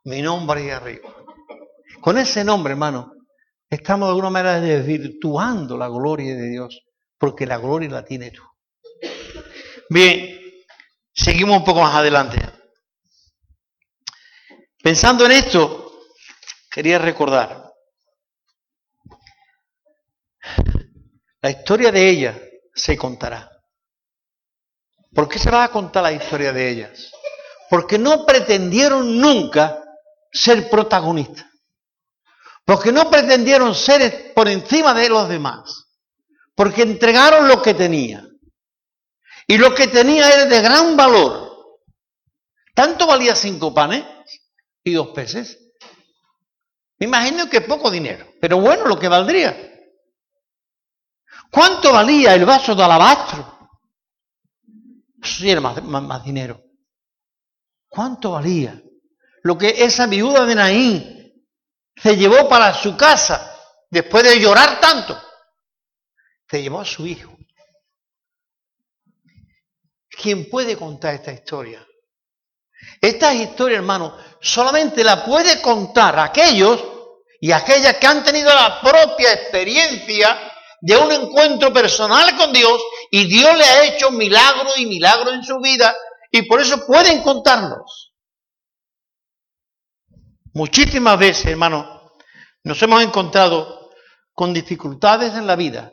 Mi 0.03 0.21
nombre 0.21 0.61
ahí 0.61 0.69
arriba. 0.71 1.09
Con 2.01 2.17
ese 2.17 2.43
nombre, 2.43 2.71
hermano, 2.71 3.13
estamos 3.69 4.07
de 4.07 4.11
alguna 4.11 4.31
manera 4.31 4.59
desvirtuando 4.59 5.77
la 5.77 5.87
gloria 5.87 6.35
de 6.35 6.49
Dios, 6.49 6.83
porque 7.17 7.45
la 7.45 7.57
gloria 7.57 7.89
la 7.89 8.03
tiene 8.03 8.31
tú. 8.31 8.41
Bien, 9.89 10.39
seguimos 11.13 11.57
un 11.57 11.63
poco 11.63 11.81
más 11.81 11.93
adelante. 11.93 12.37
Pensando 14.83 15.25
en 15.25 15.31
esto, 15.31 16.01
quería 16.71 16.97
recordar 16.97 17.71
la 21.41 21.49
historia 21.49 21.91
de 21.91 22.07
ella 22.07 22.39
se 22.73 22.95
contará. 22.95 23.49
¿Por 25.13 25.27
qué 25.27 25.39
se 25.39 25.49
va 25.49 25.63
a 25.63 25.71
contar 25.71 26.03
la 26.03 26.11
historia 26.11 26.53
de 26.53 26.69
ellas? 26.69 27.11
Porque 27.69 27.97
no 27.97 28.25
pretendieron 28.25 29.19
nunca 29.19 29.83
ser 30.31 30.69
protagonistas. 30.69 31.45
Porque 32.63 32.91
no 32.91 33.09
pretendieron 33.09 33.73
ser 33.73 34.33
por 34.33 34.47
encima 34.47 34.93
de 34.93 35.09
los 35.09 35.27
demás. 35.27 35.87
Porque 36.55 36.83
entregaron 36.83 37.47
lo 37.47 37.61
que 37.61 37.73
tenían. 37.73 38.27
Y 39.47 39.57
lo 39.57 39.73
que 39.73 39.87
tenía 39.87 40.29
era 40.29 40.45
de 40.45 40.61
gran 40.61 40.95
valor. 40.95 41.49
Tanto 42.73 43.07
valía 43.07 43.35
cinco 43.35 43.73
panes 43.73 44.05
y 44.83 44.93
dos 44.93 45.09
peces. 45.09 45.59
Me 46.99 47.07
imagino 47.07 47.49
que 47.49 47.61
poco 47.61 47.89
dinero, 47.89 48.27
pero 48.39 48.59
bueno, 48.59 48.85
lo 48.85 48.99
que 48.99 49.07
valdría. 49.07 49.69
¿Cuánto 51.49 51.91
valía 51.91 52.33
el 52.35 52.45
vaso 52.45 52.75
de 52.75 52.83
alabastro? 52.83 53.69
Eso 55.21 55.45
era 55.45 55.61
más, 55.61 55.83
más 55.83 56.23
dinero. 56.23 56.63
¿Cuánto 57.87 58.31
valía? 58.31 58.81
Lo 59.43 59.57
que 59.57 59.83
esa 59.83 60.07
viuda 60.07 60.45
de 60.45 60.55
Naín 60.55 61.47
se 61.95 62.15
llevó 62.15 62.47
para 62.47 62.73
su 62.73 62.95
casa 62.95 63.55
después 63.89 64.23
de 64.23 64.39
llorar 64.39 64.79
tanto. 64.79 65.19
Se 66.49 66.61
llevó 66.61 66.81
a 66.81 66.85
su 66.85 67.05
hijo. 67.05 67.37
¿Quién 70.09 70.49
puede 70.49 70.77
contar 70.77 71.15
esta 71.15 71.31
historia? 71.31 71.85
Esta 73.01 73.33
historia, 73.33 73.77
hermano, 73.77 74.15
solamente 74.39 75.03
la 75.03 75.25
puede 75.25 75.59
contar 75.59 76.19
aquellos 76.19 76.83
y 77.39 77.51
aquellas 77.51 77.97
que 77.97 78.05
han 78.05 78.23
tenido 78.23 78.53
la 78.53 78.79
propia 78.79 79.33
experiencia 79.33 80.39
de 80.79 80.95
un 80.95 81.11
encuentro 81.11 81.73
personal 81.73 82.37
con 82.37 82.53
Dios 82.53 82.79
y 83.09 83.25
Dios 83.25 83.57
le 83.57 83.63
ha 83.63 83.85
hecho 83.85 84.11
milagro 84.11 84.69
y 84.77 84.85
milagro 84.85 85.31
en 85.31 85.43
su 85.43 85.59
vida 85.59 85.95
y 86.29 86.43
por 86.43 86.61
eso 86.61 86.85
pueden 86.85 87.23
contarlos. 87.23 88.13
Muchísimas 90.53 91.17
veces, 91.17 91.47
hermano, 91.47 92.13
nos 92.63 92.81
hemos 92.83 93.01
encontrado 93.01 93.89
con 94.33 94.53
dificultades 94.53 95.33
en 95.33 95.47
la 95.47 95.55
vida, 95.55 95.91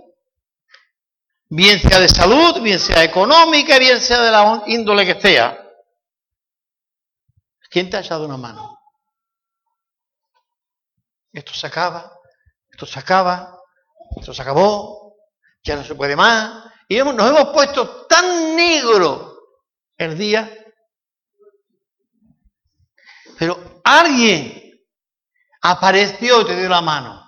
bien 1.49 1.79
sea 1.81 2.01
de 2.01 2.09
salud, 2.09 2.61
bien 2.61 2.79
sea 2.79 3.03
económica, 3.03 3.79
bien 3.79 3.99
sea 4.01 4.21
de 4.21 4.31
la 4.31 4.62
índole 4.66 5.07
que 5.07 5.21
sea. 5.21 5.67
¿Quién 7.68 7.90
te 7.90 7.96
ha 7.96 8.00
echado 8.00 8.24
una 8.24 8.37
mano? 8.37 8.78
Esto 11.33 11.52
se 11.52 11.66
acaba, 11.66 12.18
esto 12.70 12.87
se 12.87 12.98
acaba, 12.98 13.61
esto 14.18 14.33
se 14.33 14.42
acabó, 14.42 15.16
ya 15.62 15.76
no 15.76 15.85
se 15.85 15.94
puede 15.94 16.16
más. 16.16 16.64
Y 16.88 16.98
nos 16.98 17.31
hemos 17.31 17.52
puesto 17.52 18.07
tan 18.07 18.57
negro 18.57 19.38
el 19.96 20.16
día. 20.16 20.50
Pero 23.38 23.81
alguien 23.85 24.81
apareció 25.61 26.40
y 26.40 26.46
te 26.46 26.57
dio 26.57 26.68
la 26.68 26.81
mano. 26.81 27.24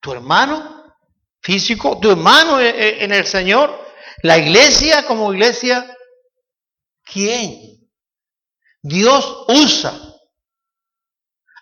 Tu 0.00 0.12
hermano 0.12 0.96
físico, 1.42 1.98
tu 2.00 2.10
hermano 2.10 2.60
en 2.60 3.12
el 3.12 3.26
Señor, 3.26 3.84
la 4.22 4.38
iglesia 4.38 5.04
como 5.04 5.32
iglesia. 5.34 5.94
¿Quién? 7.02 7.77
Dios 8.82 9.44
usa 9.48 9.98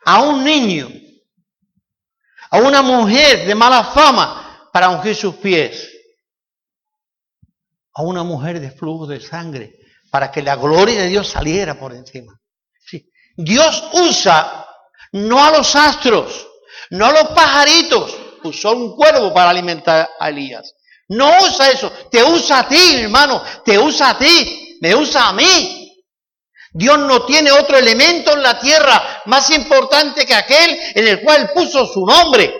a 0.04 0.22
un 0.22 0.44
niño 0.44 0.88
a 2.50 2.58
una 2.58 2.82
mujer 2.82 3.46
de 3.46 3.54
mala 3.54 3.84
fama 3.84 4.68
para 4.72 4.88
ungir 4.90 5.14
sus 5.14 5.36
pies, 5.36 5.90
a 7.94 8.02
una 8.02 8.22
mujer 8.22 8.60
de 8.60 8.70
flujo 8.70 9.06
de 9.06 9.20
sangre 9.20 9.78
para 10.10 10.30
que 10.30 10.42
la 10.42 10.56
gloria 10.56 11.02
de 11.02 11.08
Dios 11.08 11.28
saliera 11.28 11.78
por 11.78 11.92
encima. 11.94 12.38
Dios 13.38 13.84
usa 13.92 14.66
no 15.12 15.44
a 15.44 15.50
los 15.50 15.76
astros, 15.76 16.46
no 16.90 17.04
a 17.04 17.12
los 17.12 17.28
pajaritos, 17.28 18.16
usó 18.42 18.72
un 18.72 18.96
cuervo 18.96 19.34
para 19.34 19.50
alimentar 19.50 20.08
a 20.18 20.28
Elías. 20.30 20.74
No 21.08 21.30
usa 21.42 21.70
eso, 21.70 21.90
te 22.10 22.24
usa 22.24 22.60
a 22.60 22.68
ti, 22.68 22.96
hermano, 23.02 23.42
te 23.64 23.78
usa 23.78 24.10
a 24.10 24.18
ti, 24.18 24.78
me 24.80 24.94
usa 24.94 25.28
a 25.28 25.32
mí. 25.34 25.75
Dios 26.76 26.98
no 26.98 27.24
tiene 27.24 27.50
otro 27.52 27.78
elemento 27.78 28.34
en 28.34 28.42
la 28.42 28.60
tierra 28.60 29.22
más 29.24 29.50
importante 29.50 30.26
que 30.26 30.34
aquel 30.34 30.78
en 30.94 31.08
el 31.08 31.22
cual 31.22 31.50
puso 31.54 31.86
su 31.86 32.04
nombre. 32.04 32.54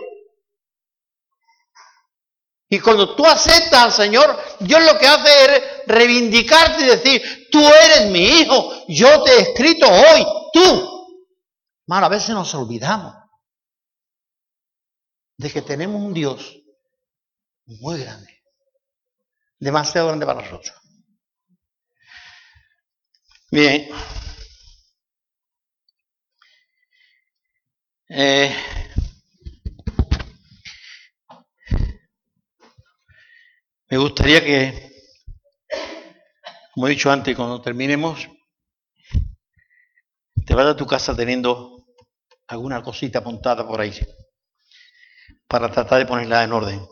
Y 2.70 2.80
cuando 2.80 3.14
tú 3.14 3.26
aceptas 3.26 3.82
al 3.82 3.92
Señor, 3.92 4.42
Dios 4.60 4.82
lo 4.84 4.98
que 4.98 5.06
hace 5.06 5.44
es 5.44 5.62
reivindicarte 5.86 6.82
y 6.82 6.86
decir, 6.86 7.48
tú 7.52 7.60
eres 7.60 8.10
mi 8.10 8.24
hijo, 8.40 8.86
yo 8.88 9.22
te 9.22 9.32
he 9.32 9.40
escrito 9.42 9.86
hoy, 9.86 10.26
tú. 10.50 11.20
Hermano, 11.86 12.06
a 12.06 12.08
veces 12.08 12.30
nos 12.30 12.54
olvidamos 12.54 13.14
de 15.36 15.52
que 15.52 15.60
tenemos 15.60 16.00
un 16.00 16.14
Dios 16.14 16.56
muy 17.66 18.00
grande, 18.00 18.42
demasiado 19.58 20.08
grande 20.08 20.24
para 20.24 20.40
nosotros. 20.40 20.74
Bien. 23.50 23.88
Eh, 28.08 28.54
me 33.88 33.98
gustaría 33.98 34.40
que, 34.44 34.90
como 36.74 36.86
he 36.86 36.90
dicho 36.90 37.10
antes, 37.10 37.36
cuando 37.36 37.62
terminemos, 37.62 38.28
te 40.44 40.54
vayas 40.54 40.74
a 40.74 40.76
tu 40.76 40.86
casa 40.86 41.14
teniendo 41.16 41.86
alguna 42.48 42.82
cosita 42.82 43.20
apuntada 43.20 43.66
por 43.66 43.80
ahí, 43.80 43.92
para 45.46 45.70
tratar 45.70 45.98
de 45.98 46.06
ponerla 46.06 46.42
en 46.42 46.52
orden. 46.52 46.86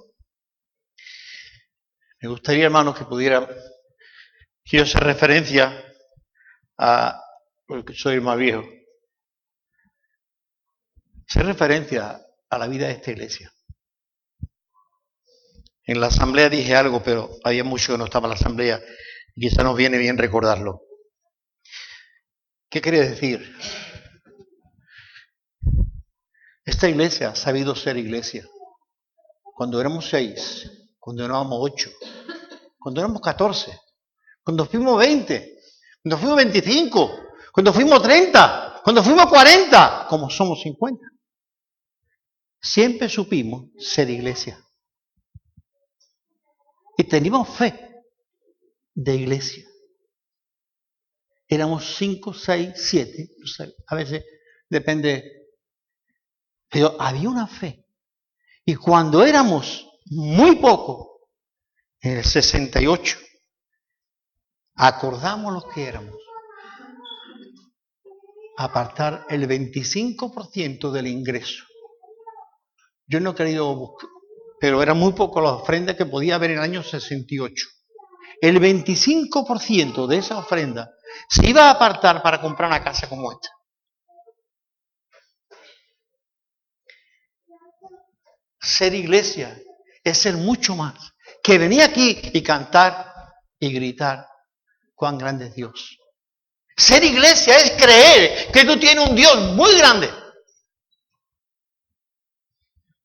Me 2.21 2.29
gustaría, 2.29 2.67
hermanos, 2.67 2.97
que 2.97 3.05
pudiera, 3.05 3.49
quiero 4.65 4.85
hacer 4.85 5.03
referencia 5.03 5.94
porque 7.67 7.95
soy 7.95 8.15
el 8.15 8.23
más 8.23 8.39
viejo, 8.39 8.65
se 11.27 11.43
referencia 11.43 12.21
a 12.51 12.59
la 12.59 12.67
vida 12.67 12.87
de 12.87 12.93
esta 12.93 13.11
iglesia. 13.11 13.53
En 15.87 16.01
la 16.01 16.07
asamblea 16.07 16.49
dije 16.49 16.75
algo, 16.75 17.03
pero 17.03 17.31
había 17.45 17.65
mucho 17.65 17.93
que 17.93 17.99
no 17.99 18.05
estaba 18.05 18.27
en 18.27 18.31
la 18.31 18.37
asamblea 18.37 18.81
y 19.35 19.49
quizá 19.49 19.63
nos 19.63 19.77
viene 19.77 19.99
bien 19.99 20.17
recordarlo. 20.17 20.83
¿Qué 22.71 22.81
quiere 22.81 23.09
decir? 23.09 23.55
Esta 26.65 26.89
iglesia 26.89 27.31
ha 27.31 27.37
sabido 27.37 27.77
ser 27.77 27.97
iglesia. 27.99 28.47
Cuando 29.43 29.81
éramos 29.81 30.09
seis, 30.09 30.71
cuando 30.99 31.25
éramos 31.25 31.59
ocho, 31.61 31.91
cuando 32.79 33.01
éramos 33.01 33.21
catorce, 33.21 33.79
cuando 34.43 34.65
fuimos 34.65 34.99
veinte, 34.99 35.54
cuando 36.05 36.19
fuimos 36.19 36.37
25, 36.37 37.29
cuando 37.51 37.73
fuimos 37.73 38.03
30, 38.03 38.83
cuando 38.85 39.03
fuimos 39.03 39.27
40, 39.27 40.07
como 40.07 40.29
somos 40.29 40.61
50. 40.61 41.03
Siempre 42.61 43.09
supimos 43.09 43.71
ser 43.79 44.11
iglesia. 44.11 44.63
Y 46.99 47.05
teníamos 47.05 47.49
fe 47.49 48.03
de 48.95 49.15
iglesia. 49.15 49.65
Éramos 51.49 51.97
5, 51.97 52.35
6, 52.35 52.73
7, 52.77 53.29
a 53.87 53.95
veces 53.95 54.25
depende. 54.69 55.25
Pero 56.69 56.97
había 57.01 57.31
una 57.31 57.47
fe. 57.47 57.87
Y 58.67 58.75
cuando 58.75 59.25
éramos 59.25 59.89
muy 60.05 60.57
poco, 60.57 61.31
en 62.03 62.19
el 62.19 62.25
68, 62.25 63.19
acordamos 64.77 65.53
los 65.53 65.67
que 65.73 65.89
éramos, 65.89 66.15
apartar 68.57 69.27
el 69.29 69.49
25% 69.49 70.91
del 70.93 71.09
ingreso 71.09 71.65
Yo 73.07 73.21
no 73.21 73.31
he 73.31 73.35
querido 73.35 73.75
buscar, 73.75 74.09
pero 74.61 74.83
era 74.83 74.95
muy 74.95 75.13
poco 75.13 75.41
la 75.41 75.53
ofrenda 75.53 75.97
que 75.97 76.07
podía 76.07 76.37
haber 76.37 76.53
en 76.53 76.59
el 76.59 76.63
año 76.63 76.83
68. 76.83 77.67
El 78.41 78.61
25% 78.61 80.07
de 80.07 80.17
esa 80.17 80.39
ofrenda 80.39 80.91
se 81.29 81.49
iba 81.49 81.67
a 81.67 81.71
apartar 81.71 82.23
para 82.23 82.41
comprar 82.41 82.69
una 82.69 82.83
casa 82.83 83.09
como 83.09 83.31
esta. 83.33 83.49
Ser 88.61 88.95
iglesia 88.95 89.59
es 90.03 90.19
ser 90.19 90.37
mucho 90.37 90.75
más 90.75 90.95
que 91.43 91.59
venir 91.59 91.83
aquí 91.83 92.19
y 92.33 92.43
cantar 92.43 93.13
y 93.59 93.73
gritar 93.73 94.27
cuán 94.95 95.19
grande 95.19 95.47
es 95.47 95.55
Dios. 95.55 95.99
Ser 96.77 97.05
iglesia 97.05 97.57
es 97.57 97.73
creer 97.73 98.51
que 98.53 98.65
tú 98.65 98.79
tienes 98.79 99.09
un 99.09 99.15
Dios 99.15 99.53
muy 99.53 99.77
grande. 99.77 100.11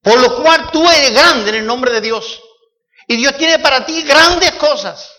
Por 0.01 0.19
lo 0.19 0.41
cual 0.41 0.71
tú 0.71 0.89
eres 0.89 1.13
grande 1.13 1.49
en 1.49 1.55
el 1.57 1.65
nombre 1.65 1.91
de 1.91 2.01
Dios. 2.01 2.41
Y 3.07 3.17
Dios 3.17 3.37
tiene 3.37 3.59
para 3.59 3.85
ti 3.85 4.03
grandes 4.03 4.53
cosas. 4.53 5.11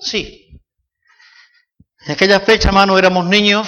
Sí. 0.00 0.60
En 2.06 2.12
aquella 2.12 2.40
fecha, 2.40 2.68
hermano, 2.68 2.98
éramos 2.98 3.26
niños 3.26 3.66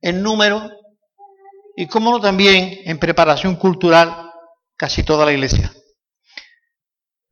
en 0.00 0.22
número 0.22 0.70
y, 1.76 1.86
como 1.86 2.10
no, 2.10 2.20
también 2.20 2.80
en 2.84 2.98
preparación 2.98 3.54
cultural, 3.56 4.32
casi 4.76 5.04
toda 5.04 5.24
la 5.24 5.32
iglesia. 5.32 5.72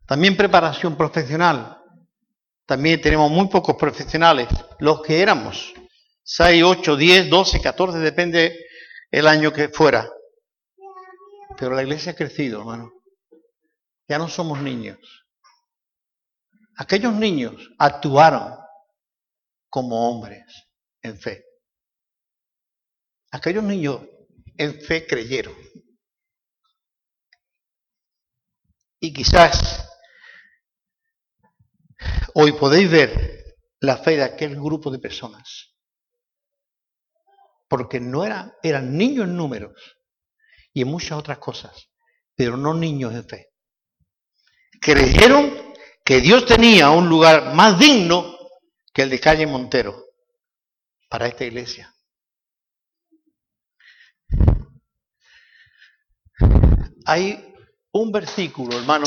También 0.06 0.37
preparación 0.37 0.96
profesional. 0.96 1.76
También 2.66 3.00
tenemos 3.00 3.31
muy 3.31 3.48
pocos 3.48 3.76
profesionales, 3.76 4.48
los 4.81 5.00
que 5.00 5.20
éramos. 5.20 5.72
6, 6.24 6.64
8, 6.64 6.96
10, 6.96 7.31
12, 7.31 7.61
14, 7.61 7.98
depende 7.98 8.66
el 9.11 9.29
año 9.29 9.52
que 9.52 9.68
fuera. 9.68 10.11
Pero 11.57 11.74
la 11.74 11.83
iglesia 11.83 12.12
ha 12.12 12.16
crecido, 12.16 12.61
hermano. 12.61 12.92
Ya 14.09 14.18
no 14.18 14.29
somos 14.29 14.61
niños. 14.61 14.98
Aquellos 16.76 17.14
niños 17.14 17.70
actuaron 17.79 18.57
como 19.70 20.11
hombres 20.11 20.44
en 21.02 21.18
fe. 21.18 21.44
Aquellos 23.31 23.62
niños 23.62 24.00
en 24.57 24.81
fe 24.81 25.07
creyeron. 25.07 25.55
Y 29.00 29.12
quizás 29.12 29.86
hoy 32.35 32.53
podéis 32.53 32.90
ver 32.90 33.57
la 33.81 33.97
fe 33.97 34.16
de 34.16 34.25
aquel 34.25 34.57
grupo 34.57 34.90
de 34.90 34.99
personas. 34.99 35.75
Porque 37.69 38.01
no 38.01 38.25
eran, 38.25 38.53
eran 38.62 38.97
niños 38.97 39.25
en 39.25 39.37
números 39.37 39.97
y 40.73 40.83
en 40.83 40.88
muchas 40.88 41.19
otras 41.19 41.38
cosas, 41.38 41.88
pero 42.35 42.57
no 42.57 42.75
niños 42.75 43.14
en 43.14 43.29
fe. 43.29 43.49
Creyeron 44.81 45.75
que 46.05 46.21
Dios 46.21 46.47
tenía 46.47 46.90
un 46.90 47.09
lugar 47.09 47.55
más 47.55 47.79
digno 47.79 48.37
que 48.92 49.03
el 49.03 49.11
de 49.11 49.21
calle 49.21 49.47
Montero 49.47 50.05
para 51.09 51.27
esta 51.27 51.45
iglesia. 51.45 51.92
Hay 57.05 57.55
un 57.92 58.12
versículo, 58.12 58.79
hermano, 58.79 59.07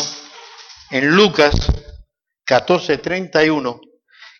en 0.92 1.16
Lucas 1.16 1.54
14:31, 2.50 3.80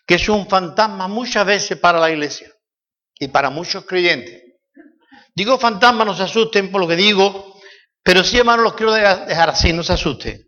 que 0.04 0.16
es 0.16 0.28
un 0.28 0.48
fantasma 0.48 1.06
muchas 1.06 1.46
veces 1.46 1.78
para 1.78 2.00
la 2.00 2.10
iglesia 2.10 2.50
y 3.14 3.28
para 3.28 3.50
muchos 3.50 3.84
creyentes. 3.84 4.42
Digo 5.32 5.58
fantasma, 5.58 6.04
no 6.04 6.14
se 6.14 6.24
asusten 6.24 6.72
por 6.72 6.80
lo 6.80 6.88
que 6.88 6.96
digo, 6.96 7.60
pero 8.02 8.24
sí, 8.24 8.38
hermano, 8.38 8.62
los 8.62 8.74
quiero 8.74 8.92
dejar 8.92 9.50
así, 9.50 9.72
no 9.72 9.84
se 9.84 9.92
asusten. 9.92 10.42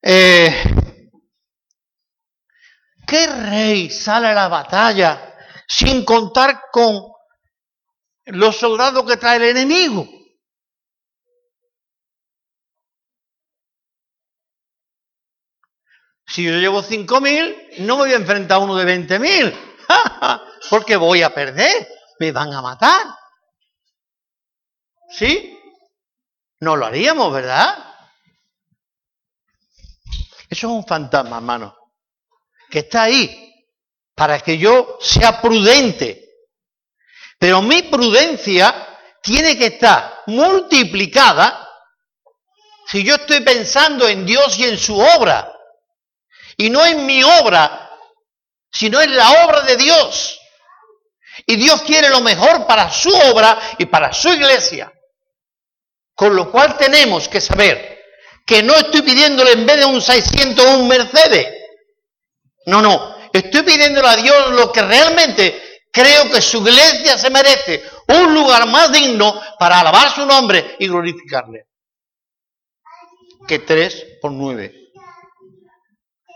Eh, 0.00 0.64
¿Qué 3.06 3.26
rey 3.26 3.90
sale 3.90 4.28
a 4.28 4.34
la 4.34 4.48
batalla 4.48 5.36
sin 5.68 6.04
contar 6.04 6.62
con 6.72 7.12
los 8.24 8.56
soldados 8.56 9.04
que 9.04 9.18
trae 9.18 9.36
el 9.36 9.56
enemigo? 9.56 10.21
Si 16.32 16.42
yo 16.42 16.52
llevo 16.52 16.82
cinco 16.82 17.20
mil, 17.20 17.54
no 17.80 17.96
me 17.96 18.04
voy 18.04 18.12
a 18.14 18.16
enfrentar 18.16 18.56
a 18.56 18.60
uno 18.60 18.74
de 18.76 18.86
veinte 18.86 19.18
mil, 19.18 19.54
porque 20.70 20.96
voy 20.96 21.22
a 21.22 21.34
perder, 21.34 21.86
me 22.20 22.32
van 22.32 22.54
a 22.54 22.62
matar. 22.62 23.06
¿Sí? 25.10 25.58
No 26.60 26.74
lo 26.74 26.86
haríamos, 26.86 27.30
¿verdad? 27.34 27.76
Eso 30.48 30.68
es 30.68 30.72
un 30.72 30.86
fantasma, 30.86 31.36
hermano, 31.36 31.76
que 32.70 32.78
está 32.78 33.02
ahí 33.02 33.66
para 34.14 34.40
que 34.40 34.56
yo 34.56 34.96
sea 35.02 35.38
prudente. 35.38 36.30
Pero 37.38 37.60
mi 37.60 37.82
prudencia 37.82 38.88
tiene 39.22 39.58
que 39.58 39.66
estar 39.66 40.22
multiplicada 40.28 41.68
si 42.86 43.04
yo 43.04 43.16
estoy 43.16 43.40
pensando 43.40 44.08
en 44.08 44.24
Dios 44.24 44.58
y 44.58 44.64
en 44.64 44.78
su 44.78 44.98
obra. 44.98 45.52
Y 46.56 46.70
no 46.70 46.84
en 46.84 47.06
mi 47.06 47.22
obra, 47.22 47.90
sino 48.70 49.00
en 49.00 49.16
la 49.16 49.44
obra 49.44 49.62
de 49.62 49.76
Dios. 49.76 50.38
Y 51.46 51.56
Dios 51.56 51.82
quiere 51.82 52.08
lo 52.10 52.20
mejor 52.20 52.66
para 52.66 52.90
su 52.90 53.14
obra 53.14 53.58
y 53.78 53.86
para 53.86 54.12
su 54.12 54.28
iglesia. 54.28 54.92
Con 56.14 56.36
lo 56.36 56.50
cual 56.50 56.76
tenemos 56.76 57.28
que 57.28 57.40
saber 57.40 58.00
que 58.46 58.62
no 58.62 58.74
estoy 58.74 59.02
pidiéndole 59.02 59.52
en 59.52 59.66
vez 59.66 59.78
de 59.78 59.84
un 59.86 60.00
600 60.00 60.66
un 60.66 60.88
Mercedes. 60.88 61.48
No, 62.66 62.82
no, 62.82 63.16
estoy 63.32 63.62
pidiéndole 63.62 64.08
a 64.08 64.16
Dios 64.16 64.50
lo 64.52 64.70
que 64.70 64.82
realmente 64.82 65.80
creo 65.92 66.30
que 66.30 66.40
su 66.40 66.58
iglesia 66.58 67.18
se 67.18 67.30
merece, 67.30 67.84
un 68.08 68.34
lugar 68.34 68.66
más 68.66 68.92
digno 68.92 69.40
para 69.58 69.80
alabar 69.80 70.10
su 70.10 70.24
nombre 70.26 70.76
y 70.78 70.88
glorificarle. 70.88 71.66
Que 73.46 73.58
tres 73.60 74.06
por 74.20 74.32
nueve, 74.32 74.81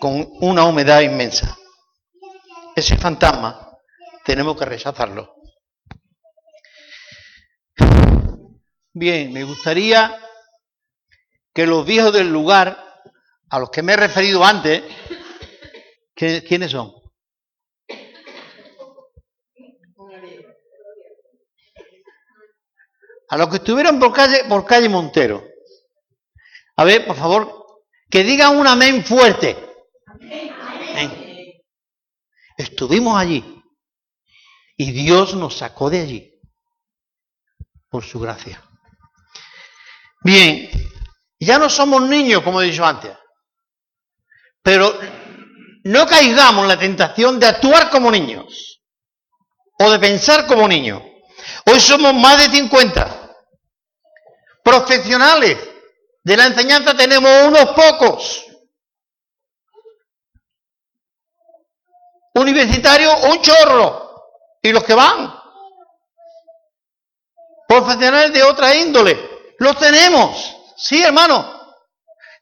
con 0.01 0.29
una 0.41 0.65
humedad 0.65 1.01
inmensa. 1.01 1.57
Ese 2.75 2.97
fantasma 2.97 3.79
tenemos 4.25 4.59
que 4.59 4.65
rechazarlo. 4.65 5.35
Bien, 8.93 9.33
me 9.33 9.45
gustaría 9.45 10.19
que 11.53 11.67
los 11.67 11.87
viejos 11.87 12.13
del 12.13 12.31
lugar, 12.31 12.83
a 13.51 13.59
los 13.59 13.71
que 13.71 13.83
me 13.83 13.93
he 13.93 13.97
referido 13.97 14.45
antes, 14.45 14.83
¿quiénes 16.15 16.71
son? 16.71 16.95
A 23.29 23.37
los 23.37 23.49
que 23.49 23.57
estuvieron 23.57 23.99
por 23.99 24.13
calle, 24.13 24.45
por 24.49 24.65
calle 24.65 24.89
Montero. 24.89 25.45
A 26.77 26.85
ver, 26.85 27.07
por 27.07 27.17
favor, 27.17 27.81
que 28.09 28.23
digan 28.23 28.57
un 28.57 28.67
amén 28.67 29.05
fuerte. 29.05 29.66
Estuvimos 32.57 33.19
allí 33.19 33.63
y 34.77 34.93
Dios 34.93 35.35
nos 35.35 35.57
sacó 35.57 35.91
de 35.91 36.01
allí 36.01 36.41
por 37.89 38.05
su 38.05 38.19
gracia. 38.19 38.63
Bien, 40.23 40.71
ya 41.39 41.59
no 41.59 41.69
somos 41.69 42.03
niños, 42.03 42.43
como 42.43 42.61
he 42.61 42.67
dicho 42.67 42.85
antes. 42.85 43.17
Pero 44.63 44.99
no 45.85 46.07
caigamos 46.07 46.63
en 46.63 46.69
la 46.69 46.79
tentación 46.79 47.39
de 47.39 47.47
actuar 47.47 47.91
como 47.91 48.11
niños 48.11 48.81
o 49.79 49.91
de 49.91 49.99
pensar 49.99 50.47
como 50.47 50.67
niños. 50.67 51.03
Hoy 51.67 51.79
somos 51.79 52.15
más 52.15 52.39
de 52.39 52.57
50. 52.57 53.35
Profesionales 54.65 55.59
de 56.25 56.37
la 56.37 56.47
enseñanza 56.47 56.97
tenemos 56.97 57.31
unos 57.47 57.67
pocos. 57.71 58.46
Universitarios, 62.37 63.15
un 63.25 63.41
chorro. 63.41 64.05
Y 64.63 64.71
los 64.71 64.85
que 64.85 64.95
van. 64.95 65.35
Profesionales 67.67 68.33
de 68.33 68.43
otra 68.43 68.75
índole. 68.75 69.55
Los 69.59 69.79
tenemos. 69.79 70.55
Sí, 70.77 71.03
hermano. 71.03 71.75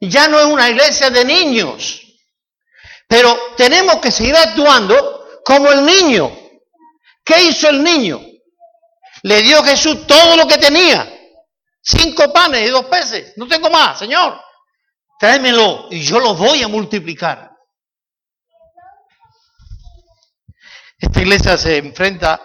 Ya 0.01 0.27
no 0.29 0.39
es 0.41 0.47
una 0.47 0.69
iglesia 0.69 1.11
de 1.11 1.25
niños. 1.25 2.03
Pero 3.07 3.39
tenemos 3.57 3.97
que 3.97 4.11
seguir 4.11 4.37
actuando 4.37 5.29
como 5.45 5.71
el 5.71 5.85
niño. 5.85 6.31
¿Qué 7.25 7.45
hizo 7.45 7.69
el 7.69 7.83
niño? 7.83 8.21
Le 9.23 9.43
dio 9.43 9.63
Jesús 9.63 10.07
todo 10.07 10.37
lo 10.37 10.47
que 10.49 10.59
tenía. 10.59 11.09
Cinco 11.81 12.33
panes 12.33 12.67
y 12.67 12.71
dos 12.71 12.87
peces. 12.87 13.35
No 13.37 13.47
tengo 13.47 13.71
más, 13.71 13.99
Señor. 13.99 14.41
Tráemelo 15.21 15.87
y 15.91 16.03
yo 16.03 16.19
lo 16.19 16.35
voy 16.35 16.63
a 16.63 16.69
multiplicar. 16.69 17.54
Esta 21.05 21.21
iglesia 21.21 21.59
se 21.59 21.77
enfrenta 21.77 22.41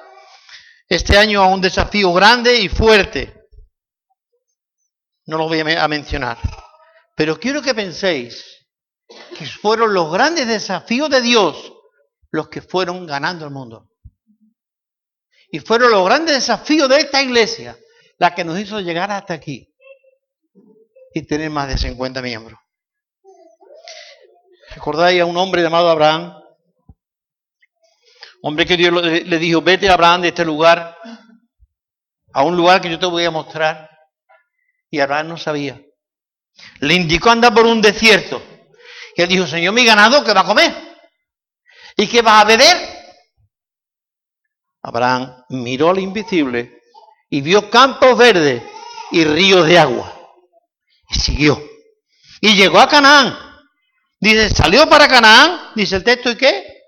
este 0.86 1.18
año 1.18 1.42
a 1.42 1.48
un 1.48 1.62
desafío 1.62 2.12
grande 2.12 2.60
y 2.60 2.68
fuerte 2.68 3.48
no 5.28 5.38
lo 5.38 5.48
voy 5.48 5.62
a 5.62 5.88
mencionar. 5.88 6.38
Pero 7.16 7.40
quiero 7.40 7.62
que 7.62 7.74
penséis 7.74 8.68
que 9.38 9.46
fueron 9.46 9.94
los 9.94 10.12
grandes 10.12 10.46
desafíos 10.46 11.10
de 11.10 11.22
Dios 11.22 11.72
los 12.32 12.50
que 12.50 12.62
fueron 12.62 13.06
ganando 13.06 13.46
el 13.46 13.52
mundo. 13.52 13.92
Y 15.52 15.60
fueron 15.60 15.92
los 15.92 16.04
grandes 16.04 16.36
desafíos 16.36 16.90
de 16.90 16.98
esta 16.98 17.22
iglesia 17.22 17.78
la 18.18 18.36
que 18.36 18.44
nos 18.44 18.60
hizo 18.60 18.82
llegar 18.82 19.10
hasta 19.10 19.36
aquí 19.36 19.74
y 21.14 21.26
tener 21.26 21.50
más 21.50 21.70
de 21.70 21.78
50 21.78 22.22
miembros. 22.22 22.60
¿Recordáis 24.76 25.22
a 25.22 25.26
un 25.26 25.38
hombre 25.38 25.62
llamado 25.62 25.90
Abraham? 25.90 26.39
Hombre 28.42 28.66
que 28.66 28.78
Dios 28.78 28.94
le 28.94 29.38
dijo, 29.38 29.62
vete 29.62 29.90
Abraham 29.90 30.22
de 30.22 30.30
este 30.30 30.46
lugar 30.46 30.98
a 32.34 32.44
un 32.44 32.56
lugar 32.56 32.82
que 32.82 32.90
yo 32.90 33.00
te 33.00 33.06
voy 33.06 33.26
a 33.26 33.32
mostrar. 33.32 33.90
Y 34.90 35.00
Abraham 35.00 35.30
no 35.30 35.38
sabía. 35.38 35.80
Le 36.80 36.94
indicó 36.94 37.30
andar 37.30 37.54
por 37.54 37.66
un 37.66 37.82
desierto. 37.82 38.42
Y 39.16 39.22
él 39.22 39.30
dijo, 39.30 39.46
Señor, 39.46 39.74
mi 39.74 39.86
ganado, 39.86 40.24
¿qué 40.24 40.34
va 40.34 40.42
a 40.42 40.46
comer? 40.46 40.74
¿Y 41.98 42.08
qué 42.08 42.22
va 42.22 42.40
a 42.40 42.46
beber? 42.46 42.78
Abraham 44.82 45.44
miró 45.50 45.90
al 45.90 46.00
invisible 46.00 46.82
y 47.30 47.42
vio 47.42 47.70
campos 47.70 48.18
verdes 48.18 48.64
y 49.12 49.26
ríos 49.26 49.68
de 49.68 49.78
agua. 49.78 50.16
Y 51.10 51.20
siguió. 51.20 51.62
Y 52.42 52.56
llegó 52.56 52.80
a 52.80 52.88
Canaán. 52.88 53.38
Dice, 54.20 54.50
salió 54.50 54.88
para 54.90 55.08
Canaán, 55.08 55.72
dice 55.76 55.98
el 55.98 56.04
texto, 56.04 56.32
¿y 56.32 56.38
qué? 56.38 56.79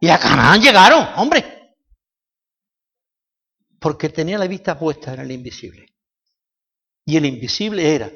Y 0.00 0.08
a 0.08 0.18
Canaán 0.18 0.60
llegaron, 0.60 1.08
hombre. 1.16 1.76
Porque 3.80 4.08
tenía 4.08 4.38
la 4.38 4.46
vista 4.46 4.78
puesta 4.78 5.14
en 5.14 5.20
el 5.20 5.32
invisible. 5.32 5.86
Y 7.04 7.16
el 7.16 7.26
invisible 7.26 7.94
era 7.94 8.10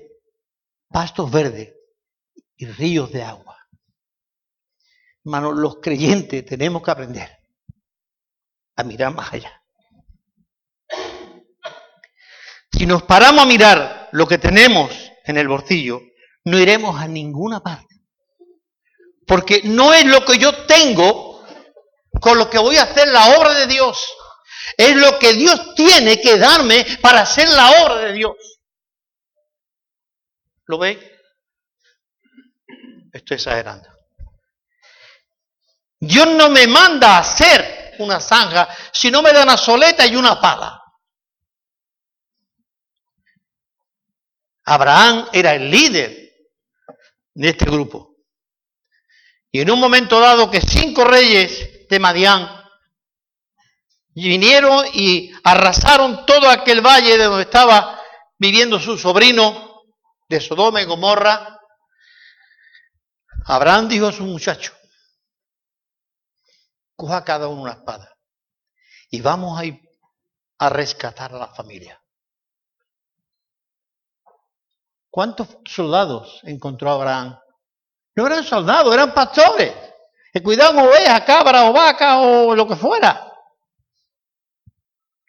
pastos 0.88 1.30
verdes 1.30 1.74
y 2.56 2.66
ríos 2.66 3.10
de 3.10 3.22
agua. 3.22 3.58
Hermanos, 5.24 5.56
los 5.56 5.76
creyentes 5.76 6.44
tenemos 6.44 6.82
que 6.82 6.90
aprender 6.90 7.30
a 8.76 8.84
mirar 8.84 9.14
más 9.14 9.32
allá. 9.32 9.62
Si 12.72 12.86
nos 12.86 13.04
paramos 13.04 13.42
a 13.42 13.46
mirar 13.46 14.08
lo 14.12 14.26
que 14.26 14.38
tenemos 14.38 14.90
en 15.24 15.36
el 15.36 15.48
bolsillo, 15.48 16.00
no 16.44 16.58
iremos 16.58 17.00
a 17.00 17.06
ninguna 17.06 17.60
parte. 17.60 18.02
Porque 19.26 19.62
no 19.64 19.94
es 19.94 20.04
lo 20.04 20.24
que 20.24 20.38
yo 20.38 20.66
tengo 20.66 21.31
con 22.22 22.38
lo 22.38 22.48
que 22.48 22.58
voy 22.58 22.76
a 22.76 22.84
hacer 22.84 23.08
la 23.08 23.36
obra 23.36 23.52
de 23.52 23.66
Dios. 23.66 24.00
Es 24.78 24.94
lo 24.94 25.18
que 25.18 25.32
Dios 25.34 25.74
tiene 25.74 26.20
que 26.20 26.38
darme 26.38 26.86
para 27.02 27.22
hacer 27.22 27.48
la 27.48 27.82
obra 27.82 27.96
de 27.96 28.12
Dios. 28.12 28.36
¿Lo 30.66 30.78
ve? 30.78 31.20
Estoy 33.12 33.34
exagerando. 33.34 33.88
Dios 35.98 36.28
no 36.28 36.48
me 36.48 36.68
manda 36.68 37.16
a 37.16 37.20
hacer 37.20 37.96
una 37.98 38.20
zanja 38.20 38.68
si 38.92 39.10
no 39.10 39.20
me 39.20 39.32
da 39.32 39.42
una 39.42 39.56
soleta 39.56 40.06
y 40.06 40.14
una 40.14 40.40
pala. 40.40 40.80
Abraham 44.64 45.28
era 45.32 45.54
el 45.54 45.68
líder 45.68 46.32
de 47.34 47.48
este 47.48 47.64
grupo. 47.64 48.14
Y 49.50 49.60
en 49.60 49.72
un 49.72 49.80
momento 49.80 50.20
dado 50.20 50.48
que 50.48 50.60
cinco 50.60 51.04
reyes 51.04 51.71
de 51.92 51.98
Madián 51.98 52.48
vinieron 54.14 54.86
y 54.94 55.30
arrasaron 55.44 56.24
todo 56.24 56.48
aquel 56.48 56.80
valle 56.80 57.18
de 57.18 57.24
donde 57.24 57.42
estaba 57.42 58.00
viviendo 58.38 58.80
su 58.80 58.96
sobrino 58.96 59.82
de 60.26 60.40
Sodoma 60.40 60.80
y 60.80 60.86
Gomorra, 60.86 61.60
Abraham 63.44 63.88
dijo 63.88 64.06
a 64.06 64.12
su 64.12 64.24
muchacho, 64.24 64.72
coja 66.96 67.22
cada 67.24 67.48
uno 67.48 67.60
una 67.60 67.72
espada 67.72 68.10
y 69.10 69.20
vamos 69.20 69.60
a 69.60 69.66
ir 69.66 69.78
a 70.60 70.70
rescatar 70.70 71.34
a 71.34 71.38
la 71.38 71.48
familia. 71.48 72.02
¿Cuántos 75.10 75.58
soldados 75.66 76.40
encontró 76.44 76.90
Abraham? 76.90 77.38
No 78.14 78.26
eran 78.26 78.44
soldados, 78.44 78.94
eran 78.94 79.12
pastores 79.12 79.91
que 80.32 80.42
cuidaban 80.42 80.86
ovejas, 80.86 81.24
cabras 81.24 81.68
o 81.68 81.72
vacas 81.72 82.16
o 82.20 82.54
lo 82.56 82.66
que 82.66 82.76
fuera. 82.76 83.28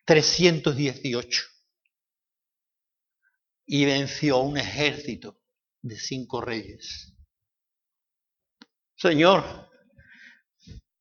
318. 0.05 1.43
Y 3.65 3.85
venció 3.85 4.39
un 4.39 4.57
ejército 4.57 5.39
de 5.81 5.97
cinco 5.97 6.41
reyes. 6.41 7.13
Señor, 8.95 9.69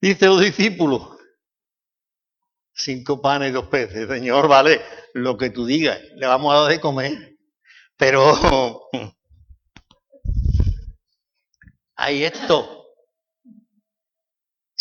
dice 0.01 0.27
los 0.27 0.41
discípulos, 0.41 1.17
cinco 2.75 3.21
panes 3.21 3.51
y 3.51 3.53
dos 3.53 3.69
peces. 3.69 4.09
Señor, 4.09 4.49
vale, 4.49 4.81
lo 5.15 5.37
que 5.37 5.51
tú 5.51 5.65
digas, 5.65 6.01
le 6.17 6.27
vamos 6.27 6.53
a 6.53 6.61
dar 6.63 6.73
de 6.73 6.81
comer. 6.81 7.37
Pero 7.97 8.89
hay 11.95 12.25
esto. 12.25 12.82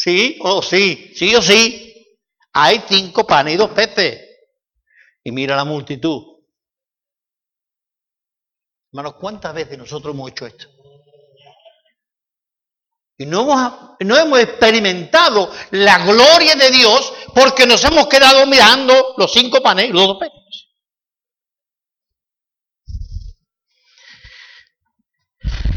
Sí 0.01 0.39
o 0.41 0.63
sí, 0.63 1.11
sí 1.15 1.35
o 1.35 1.43
sí. 1.43 2.17
Hay 2.53 2.83
cinco 2.87 3.23
panes 3.23 3.53
y 3.53 3.57
dos 3.57 3.69
peces. 3.69 4.19
Y 5.23 5.31
mira 5.31 5.55
la 5.55 5.63
multitud. 5.63 6.39
Hermanos, 8.91 9.13
¿cuántas 9.19 9.53
veces 9.53 9.77
nosotros 9.77 10.15
hemos 10.15 10.31
hecho 10.31 10.47
esto? 10.47 10.65
Y 13.15 13.27
no 13.27 13.41
hemos, 13.41 13.73
no 13.99 14.17
hemos 14.17 14.39
experimentado 14.39 15.51
la 15.69 16.03
gloria 16.03 16.55
de 16.55 16.71
Dios 16.71 17.13
porque 17.35 17.67
nos 17.67 17.83
hemos 17.83 18.07
quedado 18.07 18.47
mirando 18.47 19.13
los 19.17 19.31
cinco 19.31 19.61
panes 19.61 19.89
y 19.89 19.93
los 19.93 20.07
dos 20.07 20.17
peces. 20.17 20.67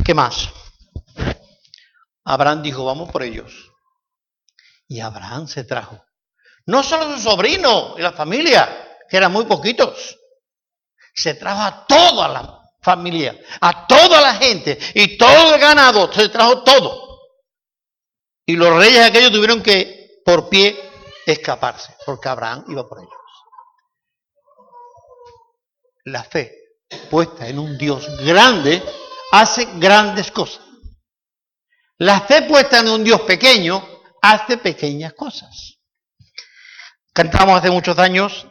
¿Qué 0.02 0.14
más? 0.14 0.48
Abraham 2.24 2.62
dijo, 2.62 2.86
vamos 2.86 3.12
por 3.12 3.22
ellos. 3.22 3.73
Y 4.88 5.00
Abraham 5.00 5.48
se 5.48 5.64
trajo. 5.64 6.04
No 6.66 6.82
solo 6.82 7.14
su 7.14 7.22
sobrino 7.22 7.94
y 7.98 8.02
la 8.02 8.12
familia, 8.12 8.98
que 9.08 9.16
eran 9.16 9.32
muy 9.32 9.44
poquitos. 9.44 10.18
Se 11.14 11.34
trajo 11.34 11.60
a 11.60 11.86
toda 11.86 12.28
la 12.28 12.60
familia, 12.82 13.38
a 13.60 13.86
toda 13.86 14.20
la 14.20 14.34
gente 14.34 14.78
y 14.94 15.16
todo 15.16 15.54
el 15.54 15.60
ganado, 15.60 16.12
se 16.12 16.28
trajo 16.28 16.62
todo. 16.62 17.20
Y 18.46 18.56
los 18.56 18.76
reyes 18.76 19.06
aquellos 19.06 19.32
tuvieron 19.32 19.62
que, 19.62 20.20
por 20.24 20.48
pie, 20.48 20.78
escaparse, 21.24 21.94
porque 22.04 22.28
Abraham 22.28 22.64
iba 22.68 22.86
por 22.86 22.98
ellos. 22.98 23.10
La 26.04 26.22
fe 26.24 26.52
puesta 27.10 27.48
en 27.48 27.58
un 27.58 27.78
Dios 27.78 28.06
grande 28.18 28.82
hace 29.32 29.66
grandes 29.76 30.30
cosas. 30.30 30.62
La 31.98 32.20
fe 32.20 32.42
puesta 32.42 32.80
en 32.80 32.88
un 32.88 33.04
Dios 33.04 33.22
pequeño 33.22 33.93
hace 34.24 34.56
pequeñas 34.56 35.12
cosas. 35.12 35.78
Cantamos 37.12 37.58
hace 37.58 37.70
muchos 37.70 37.98
años, 37.98 38.46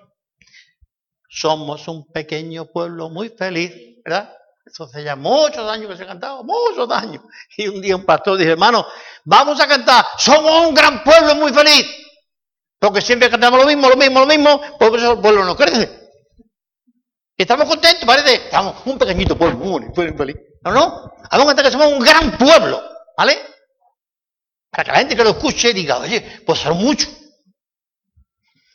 somos 1.27 1.87
un 1.87 2.11
pequeño 2.11 2.65
pueblo 2.65 3.09
muy 3.09 3.29
feliz, 3.29 3.73
¿verdad? 4.05 4.31
Eso 4.65 4.83
hace 4.83 5.03
ya 5.03 5.15
muchos 5.15 5.69
años 5.69 5.89
que 5.89 5.97
se 5.97 6.05
cantaba, 6.05 6.43
muchos 6.43 6.89
años. 6.91 7.23
Y 7.57 7.67
un 7.67 7.81
día 7.81 7.95
un 7.95 8.05
pastor 8.05 8.37
dice, 8.37 8.51
hermano, 8.51 8.85
vamos 9.25 9.59
a 9.59 9.67
cantar, 9.67 10.05
somos 10.17 10.67
un 10.67 10.75
gran 10.75 11.03
pueblo 11.03 11.35
muy 11.35 11.51
feliz. 11.51 11.85
Porque 12.79 13.01
siempre 13.01 13.29
cantamos 13.29 13.59
lo 13.59 13.65
mismo, 13.65 13.89
lo 13.89 13.97
mismo, 13.97 14.19
lo 14.19 14.25
mismo, 14.27 14.61
por 14.77 14.95
eso 14.95 15.13
el 15.13 15.19
pueblo 15.19 15.43
no 15.43 15.55
crece. 15.55 16.11
Estamos 17.35 17.67
contentos, 17.67 18.05
parece, 18.05 18.35
estamos 18.35 18.75
un 18.85 18.97
pequeñito 18.99 19.35
pueblo 19.35 19.57
muy 19.57 19.91
feliz. 19.93 20.35
No, 20.61 20.71
no. 20.71 21.13
Vamos 21.31 21.45
a 21.45 21.47
cantar 21.47 21.65
que 21.65 21.71
somos 21.71 21.87
un 21.87 21.99
gran 21.99 22.37
pueblo, 22.37 22.81
¿vale? 23.17 23.52
Para 24.73 24.85
que 24.85 24.91
la 24.91 24.97
gente 24.97 25.15
que 25.15 25.23
lo 25.23 25.29
escuche 25.29 25.71
diga, 25.71 25.99
oye, 25.99 26.41
pues 26.47 26.57
son 26.57 26.77
mucho. 26.77 27.07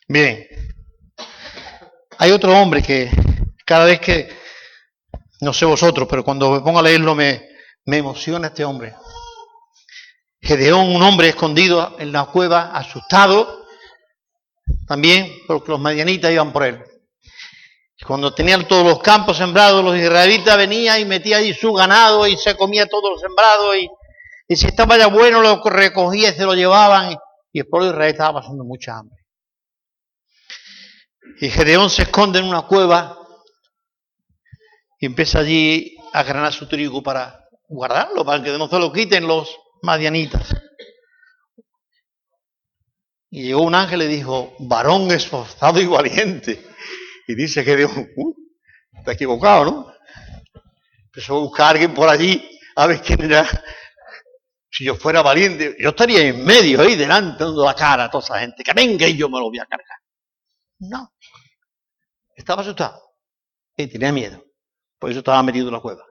Bien. 0.06 0.46
Hay 2.18 2.30
otro 2.30 2.56
hombre 2.56 2.84
que 2.84 3.10
cada 3.66 3.84
vez 3.84 3.98
que, 3.98 4.32
no 5.40 5.52
sé 5.52 5.64
vosotros, 5.64 6.06
pero 6.08 6.22
cuando 6.22 6.52
me 6.52 6.60
pongo 6.60 6.78
a 6.78 6.82
leerlo 6.82 7.16
me, 7.16 7.48
me 7.86 7.96
emociona 7.96 8.46
este 8.46 8.64
hombre. 8.64 8.94
Gedeón, 10.40 10.94
un 10.94 11.02
hombre 11.02 11.30
escondido 11.30 11.96
en 11.98 12.12
la 12.12 12.26
cueva, 12.26 12.70
asustado, 12.76 13.66
también 14.86 15.32
porque 15.48 15.72
los 15.72 15.80
medianitas 15.80 16.30
iban 16.30 16.52
por 16.52 16.62
él. 16.62 16.80
Cuando 18.06 18.32
tenían 18.32 18.68
todos 18.68 18.86
los 18.86 19.00
campos 19.00 19.36
sembrados, 19.36 19.84
los 19.84 19.96
israelitas 19.96 20.56
venían 20.56 21.00
y 21.00 21.04
metía 21.04 21.38
allí 21.38 21.52
su 21.52 21.72
ganado 21.72 22.24
y 22.28 22.36
se 22.36 22.56
comía 22.56 22.86
todo 22.86 23.10
lo 23.10 23.18
sembrado 23.18 23.74
y, 23.74 23.90
si 24.56 24.66
estaba 24.66 24.96
ya 24.96 25.08
bueno 25.08 25.40
lo 25.40 25.62
recogía 25.62 26.30
y 26.30 26.34
se 26.34 26.44
lo 26.44 26.54
llevaban 26.54 27.12
y, 27.12 27.16
el 27.58 27.66
pueblo 27.66 27.86
de 27.86 27.92
Israel 27.92 28.12
estaba 28.12 28.40
pasando 28.40 28.64
mucha 28.64 28.98
hambre. 28.98 29.16
Y 31.40 31.50
Gedeón 31.50 31.90
se 31.90 32.02
esconde 32.02 32.38
en 32.38 32.44
una 32.44 32.62
cueva 32.62 33.18
y 35.00 35.06
empieza 35.06 35.40
allí 35.40 35.96
a 36.12 36.22
granar 36.22 36.52
su 36.52 36.68
trigo 36.68 37.02
para 37.02 37.48
guardarlo, 37.68 38.24
para 38.24 38.42
que 38.42 38.56
no 38.56 38.68
se 38.68 38.78
lo 38.78 38.92
quiten 38.92 39.26
los 39.26 39.56
madianitas. 39.82 40.54
Y 43.30 43.42
llegó 43.42 43.62
un 43.62 43.74
ángel 43.74 44.02
y 44.02 44.06
dijo, 44.06 44.54
varón 44.60 45.10
esforzado 45.10 45.80
y 45.80 45.86
valiente. 45.86 46.64
Y 47.26 47.34
dice 47.34 47.62
Dios, 47.76 47.92
uh, 47.94 48.34
está 48.94 49.12
equivocado, 49.12 49.64
¿no? 49.64 49.92
Empezó 51.04 51.36
a 51.36 51.40
buscar 51.40 51.66
a 51.66 51.70
alguien 51.70 51.94
por 51.94 52.08
allí, 52.08 52.42
a 52.74 52.86
ver 52.86 53.02
quién 53.02 53.22
era. 53.22 53.46
Si 54.78 54.84
yo 54.84 54.94
fuera 54.94 55.22
valiente, 55.22 55.74
yo 55.76 55.88
estaría 55.88 56.28
en 56.28 56.44
medio 56.44 56.80
ahí, 56.80 56.94
delante, 56.94 57.42
dando 57.42 57.64
la 57.64 57.74
cara 57.74 58.04
a 58.04 58.10
toda 58.12 58.22
esa 58.22 58.38
gente, 58.38 58.62
que 58.62 58.72
venga 58.72 59.08
y 59.08 59.16
yo 59.16 59.28
me 59.28 59.40
lo 59.40 59.46
voy 59.46 59.58
a 59.58 59.66
cargar. 59.66 59.98
No. 60.78 61.12
Estaba 62.36 62.62
asustado 62.62 63.16
y 63.76 63.88
tenía 63.88 64.12
miedo. 64.12 64.40
Por 64.96 65.10
eso 65.10 65.18
estaba 65.18 65.42
metido 65.42 65.66
en 65.66 65.74
la 65.74 65.80
cueva. 65.80 66.04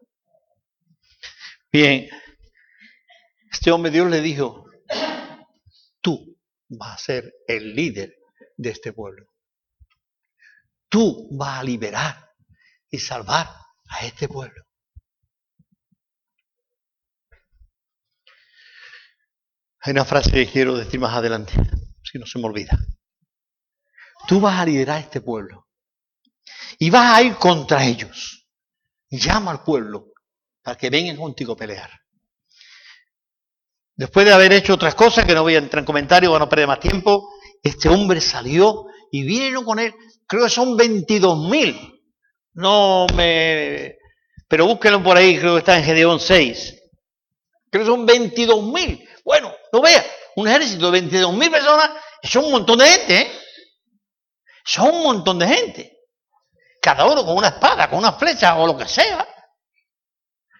Bien, 1.71 2.09
este 3.49 3.71
hombre 3.71 3.89
Dios 3.89 4.11
le 4.11 4.19
dijo, 4.19 4.65
tú 6.01 6.37
vas 6.67 6.95
a 6.95 6.97
ser 6.97 7.35
el 7.47 7.73
líder 7.73 8.17
de 8.57 8.69
este 8.71 8.91
pueblo. 8.91 9.29
Tú 10.89 11.29
vas 11.31 11.59
a 11.59 11.63
liberar 11.63 12.33
y 12.89 12.99
salvar 12.99 13.47
a 13.87 14.05
este 14.05 14.27
pueblo. 14.27 14.66
Hay 19.87 19.91
una 19.91 20.03
frase 20.03 20.31
que 20.31 20.47
quiero 20.47 20.75
decir 20.75 20.99
más 20.99 21.15
adelante, 21.15 21.53
si 22.03 22.19
no 22.19 22.25
se 22.25 22.37
me 22.39 22.47
olvida. 22.47 22.77
Tú 24.27 24.41
vas 24.41 24.59
a 24.59 24.65
liderar 24.65 24.99
este 24.99 25.21
pueblo 25.21 25.69
y 26.77 26.89
vas 26.89 27.15
a 27.15 27.21
ir 27.21 27.35
contra 27.35 27.85
ellos. 27.85 28.49
Llama 29.09 29.51
al 29.51 29.63
pueblo 29.63 30.07
para 30.61 30.77
que 30.77 30.89
vengan 30.89 31.15
contigo 31.15 31.53
a 31.53 31.55
pelear. 31.55 31.89
Después 33.95 34.25
de 34.25 34.33
haber 34.33 34.51
hecho 34.51 34.73
otras 34.73 34.93
cosas, 34.93 35.23
que 35.23 35.33
no 35.33 35.43
voy 35.43 35.55
a 35.55 35.59
entrar 35.59 35.79
en 35.79 35.85
comentarios 35.85 36.33
para 36.33 36.43
no 36.43 36.49
perder 36.49 36.67
más 36.67 36.81
tiempo, 36.81 37.29
este 37.63 37.87
hombre 37.87 38.19
salió 38.19 38.87
y 39.09 39.23
vinieron 39.23 39.63
con 39.63 39.79
él, 39.79 39.95
creo 40.27 40.43
que 40.43 40.49
son 40.49 40.75
22 40.75 41.49
mil. 41.49 42.03
No 42.55 43.07
me... 43.15 43.95
Pero 44.49 44.65
búsquenlo 44.65 45.01
por 45.01 45.15
ahí, 45.15 45.39
creo 45.39 45.53
que 45.53 45.59
está 45.59 45.77
en 45.77 45.85
Gedeón 45.85 46.19
6. 46.19 46.75
Creo 47.71 47.83
que 47.85 47.89
son 47.89 48.05
22 48.05 48.63
mil. 48.65 49.07
Bueno, 49.23 49.53
no 49.71 49.81
vea, 49.81 50.05
un 50.35 50.47
ejército 50.47 50.85
de 50.85 50.91
22 50.91 51.33
mil 51.33 51.51
personas, 51.51 51.91
son 52.23 52.45
un 52.45 52.51
montón 52.51 52.79
de 52.79 52.87
gente, 52.87 53.21
¿eh? 53.21 53.31
Son 54.65 54.93
un 54.93 55.03
montón 55.03 55.39
de 55.39 55.47
gente. 55.47 55.97
Cada 56.81 57.05
uno 57.05 57.25
con 57.25 57.37
una 57.37 57.47
espada, 57.47 57.89
con 57.89 57.99
una 57.99 58.13
flecha 58.13 58.55
o 58.57 58.67
lo 58.67 58.77
que 58.77 58.87
sea. 58.87 59.27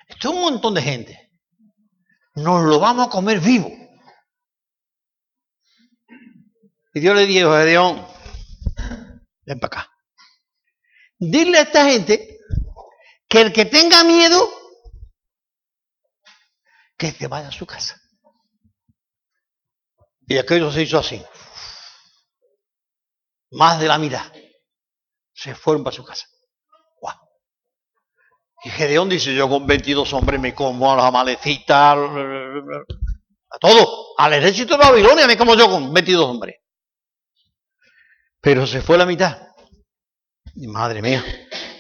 Esto 0.08 0.30
es 0.30 0.36
un 0.36 0.42
montón 0.42 0.74
de 0.74 0.82
gente 0.82 1.28
nos 2.38 2.64
lo 2.64 2.80
vamos 2.80 3.08
a 3.08 3.10
comer 3.10 3.40
vivo. 3.40 3.72
Y 6.94 7.00
Dios 7.00 7.16
le 7.16 7.26
dijo 7.26 7.52
a 7.52 7.60
Gedeón, 7.60 8.08
ven 9.46 9.60
para 9.60 9.82
acá. 9.82 9.94
Dile 11.20 11.58
a 11.58 11.62
esta 11.62 11.86
gente 11.86 12.40
que 13.28 13.42
el 13.42 13.54
que 13.54 13.66
tenga 13.66 14.04
miedo, 14.04 14.50
que 16.96 17.12
se 17.12 17.28
vaya 17.28 17.48
a 17.48 17.52
su 17.52 17.66
casa. 17.66 18.00
Y 20.28 20.38
aquello 20.38 20.72
se 20.72 20.84
hizo 20.84 21.00
así. 21.00 21.24
Más 23.52 23.80
de 23.80 23.88
la 23.88 23.98
mitad. 23.98 24.32
Se 25.34 25.56
fueron 25.56 25.84
para 25.84 25.96
su 25.96 26.04
casa. 26.04 26.28
Y 28.64 28.70
Gedeón 28.70 29.08
dice, 29.08 29.36
yo 29.36 29.48
con 29.48 29.68
22 29.68 30.12
hombres 30.14 30.40
me 30.40 30.54
como 30.54 30.92
a 30.92 30.96
las 30.96 31.06
amalecitas, 31.06 31.96
a 31.96 33.58
todo, 33.60 34.16
al 34.18 34.34
ejército 34.34 34.76
de 34.76 34.84
Babilonia 34.84 35.28
me 35.28 35.38
como 35.38 35.56
yo 35.56 35.70
con 35.70 35.94
22 35.94 36.26
hombres. 36.26 36.56
Pero 38.42 38.66
se 38.66 38.82
fue 38.82 38.98
la 38.98 39.06
mitad. 39.06 39.38
Y 40.56 40.68
madre 40.68 41.04
mía, 41.04 41.24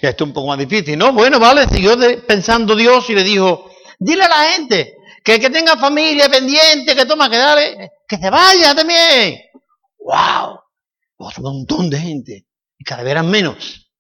ya 0.02 0.10
esto 0.10 0.24
es 0.24 0.28
un 0.28 0.34
poco 0.34 0.50
más 0.50 0.60
difícil. 0.60 0.98
No, 0.98 1.14
bueno, 1.14 1.40
vale, 1.40 1.68
siguió 1.68 1.98
pensando 2.28 2.76
Dios 2.76 3.10
y 3.10 3.16
le 3.16 3.24
dijo, 3.24 3.72
dile 3.98 4.24
a 4.24 4.30
la 4.30 4.44
gente 4.52 4.97
que 5.36 5.50
tenga 5.50 5.76
familia 5.76 6.30
pendiente, 6.30 6.96
que 6.96 7.06
toma, 7.06 7.30
que 7.30 7.38
dale, 7.38 7.92
que 8.08 8.18
se 8.18 8.30
vaya 8.30 8.74
también. 8.74 9.38
¡Wow! 10.00 10.60
Otro 11.18 11.44
montón 11.44 11.90
de 11.90 12.00
gente. 12.00 12.48
Y 12.78 12.84
cada 12.86 13.04
vez 13.04 13.12
eran 13.12 13.30
menos. 13.30 13.92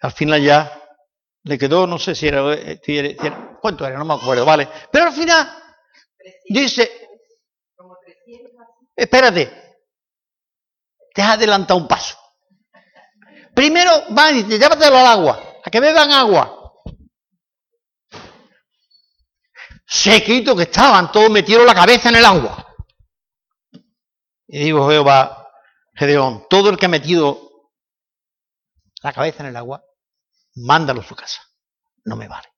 Al 0.00 0.12
final 0.12 0.42
ya 0.42 0.82
le 1.44 1.56
quedó, 1.56 1.86
no 1.86 1.98
sé 1.98 2.14
si 2.14 2.26
era, 2.26 2.42
¿cuánto 3.60 3.86
era? 3.86 3.98
No 3.98 4.04
me 4.04 4.14
acuerdo, 4.14 4.44
vale. 4.44 4.68
Pero 4.90 5.06
al 5.06 5.12
final 5.12 5.48
dice, 6.48 6.90
espérate, 8.96 9.50
te 11.14 11.22
has 11.22 11.30
adelantado 11.30 11.78
un 11.78 11.88
paso. 11.88 12.16
Primero 13.54 13.90
van 14.10 14.38
y 14.38 14.44
te 14.44 14.58
llévatelo 14.58 14.98
al 14.98 15.06
agua, 15.06 15.60
a 15.64 15.70
que 15.70 15.80
beban 15.80 16.10
agua. 16.10 16.57
Sequito 19.90 20.54
que 20.54 20.64
estaban, 20.64 21.10
todos 21.10 21.30
metieron 21.30 21.66
la 21.66 21.74
cabeza 21.74 22.10
en 22.10 22.16
el 22.16 22.24
agua. 22.26 22.76
Y 24.46 24.58
digo 24.58 24.86
Jehová, 24.90 25.50
Gedeón, 25.94 26.46
todo 26.50 26.68
el 26.68 26.76
que 26.76 26.84
ha 26.84 26.90
metido 26.90 27.70
la 29.02 29.14
cabeza 29.14 29.42
en 29.42 29.48
el 29.48 29.56
agua, 29.56 29.82
mándalo 30.56 31.00
a 31.00 31.04
su 31.04 31.16
casa. 31.16 31.40
No 32.04 32.16
me 32.16 32.28
vale. 32.28 32.48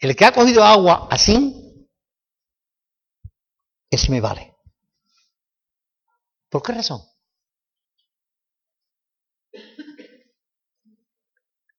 El 0.00 0.16
que 0.16 0.24
ha 0.24 0.32
cogido 0.32 0.64
agua 0.64 1.06
así, 1.10 1.88
ese 3.90 4.10
me 4.10 4.20
vale. 4.20 4.56
¿Por 6.48 6.60
qué 6.60 6.72
razón? 6.72 7.02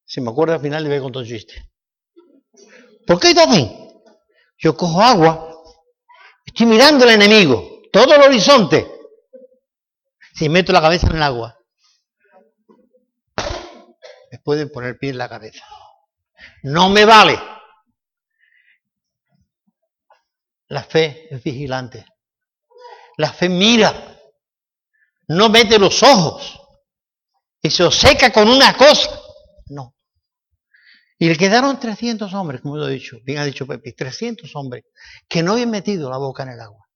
Si 0.06 0.22
me 0.22 0.32
acuerdo 0.32 0.54
al 0.54 0.62
final 0.62 0.84
le 0.84 0.90
voy 0.90 1.00
a 1.00 1.02
contar 1.02 1.24
un 1.24 1.28
chiste. 1.28 1.70
¿Por 3.10 3.20
qué 3.20 3.34
también? 3.34 3.92
Yo 4.60 4.78
cojo 4.78 5.02
agua, 5.02 5.52
estoy 6.46 6.68
mirando 6.68 7.06
al 7.06 7.10
enemigo, 7.10 7.82
todo 7.92 8.14
el 8.14 8.22
horizonte. 8.22 8.88
Si 10.36 10.48
meto 10.48 10.72
la 10.72 10.80
cabeza 10.80 11.08
en 11.08 11.16
el 11.16 11.24
agua, 11.24 11.58
me 14.32 14.38
pueden 14.44 14.72
poner 14.72 15.00
pie 15.00 15.10
en 15.10 15.18
la 15.18 15.28
cabeza. 15.28 15.66
No 16.62 16.90
me 16.90 17.04
vale. 17.04 17.42
La 20.68 20.84
fe 20.84 21.34
es 21.34 21.42
vigilante. 21.42 22.06
La 23.18 23.34
fe 23.34 23.50
mira. 23.50 24.22
No 25.30 25.50
mete 25.50 25.80
los 25.80 26.04
ojos. 26.04 26.62
Y 27.60 27.72
se 27.72 27.90
seca 27.90 28.32
con 28.32 28.48
una 28.48 28.78
cosa. 28.78 29.10
Y 31.20 31.28
le 31.28 31.36
quedaron 31.36 31.80
300 31.80 32.34
hombres, 32.34 32.62
como 32.62 32.78
lo 32.78 32.88
he 32.88 32.94
dicho, 32.94 33.18
bien 33.24 33.38
ha 33.40 33.46
dicho 33.46 33.68
Pepe, 33.68 33.92
300 33.92 34.56
hombres 34.56 34.86
que 35.28 35.44
no 35.44 35.52
habían 35.52 35.70
metido 35.70 36.10
la 36.10 36.18
boca 36.18 36.44
en 36.44 36.50
el 36.50 36.62
agua. 36.62 36.88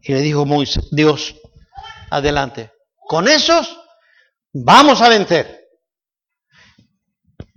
Y 0.00 0.14
le 0.14 0.20
dijo 0.22 0.46
Moisés, 0.46 0.88
Dios, 0.90 1.36
adelante. 2.10 2.72
Con 3.06 3.28
esos 3.28 3.80
Vamos 4.52 5.00
a 5.00 5.08
vencer. 5.08 5.68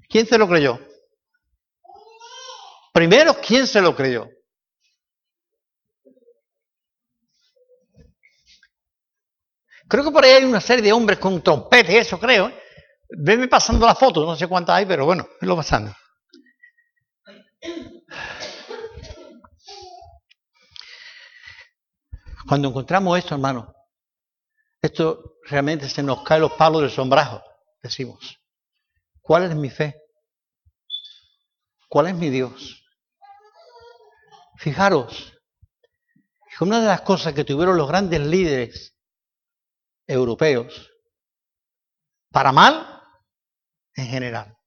¿Quién 0.08 0.28
se 0.28 0.38
lo 0.38 0.48
creyó? 0.48 0.80
Primero, 2.94 3.36
¿quién 3.42 3.66
se 3.66 3.82
lo 3.82 3.96
creyó? 3.96 4.30
Creo 9.88 10.04
que 10.04 10.12
por 10.12 10.24
ahí 10.24 10.32
hay 10.32 10.44
una 10.44 10.62
serie 10.62 10.84
de 10.84 10.94
hombres 10.94 11.18
con 11.18 11.42
trompetes, 11.42 12.08
eso 12.08 12.20
creo. 12.20 12.50
¿eh? 12.50 12.63
Venme 13.16 13.48
pasando 13.48 13.86
la 13.86 13.96
foto, 13.96 14.26
no 14.26 14.36
sé 14.36 14.48
cuántas 14.48 14.76
hay, 14.76 14.86
pero 14.86 15.06
bueno, 15.06 15.28
lo 15.42 15.56
pasando. 15.56 15.96
Cuando 22.48 22.70
encontramos 22.70 23.18
esto, 23.18 23.36
hermano, 23.36 23.74
esto 24.82 25.38
realmente 25.44 25.88
se 25.88 26.04
nos 26.04 26.24
cae 26.24 26.40
los 26.40 26.54
palos 26.54 26.82
del 26.82 26.92
sombrajo, 26.92 27.42
decimos. 27.82 28.40
¿Cuál 29.22 29.44
es 29.44 29.56
mi 29.56 29.70
fe? 29.70 29.96
¿Cuál 31.88 32.08
es 32.08 32.16
mi 32.16 32.30
Dios? 32.30 32.84
Fijaros, 34.58 35.34
una 36.64 36.80
de 36.80 36.88
las 36.88 37.02
cosas 37.02 37.34
que 37.34 37.44
tuvieron 37.44 37.78
los 37.78 37.88
grandes 37.88 38.22
líderes 38.22 38.98
europeos, 40.08 40.90
para 42.32 42.52
mal 42.52 42.93
en 43.96 44.08
general, 44.08 44.58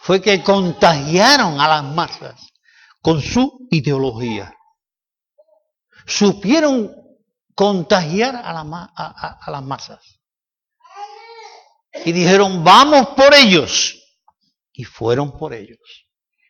fue 0.00 0.20
que 0.20 0.42
contagiaron 0.42 1.60
a 1.60 1.68
las 1.68 1.84
masas 1.84 2.52
con 3.00 3.20
su 3.20 3.68
ideología. 3.70 4.54
Supieron 6.06 6.92
contagiar 7.54 8.34
a, 8.36 8.60
a 8.60 9.50
las 9.50 9.62
masas. 9.62 10.20
Y 12.04 12.12
dijeron, 12.12 12.64
vamos 12.64 13.08
por 13.08 13.34
ellos. 13.34 13.98
Y 14.72 14.84
fueron 14.84 15.38
por 15.38 15.52
ellos. 15.52 15.78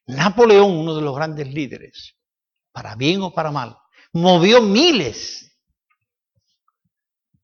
Napoleón, 0.07 0.71
uno 0.71 0.95
de 0.95 1.03
los 1.03 1.15
grandes 1.15 1.53
líderes, 1.53 2.17
para 2.73 2.95
bien 2.95 3.23
o 3.23 3.33
para 3.33 3.51
mal, 3.51 3.77
movió 4.13 4.61
miles. 4.61 5.59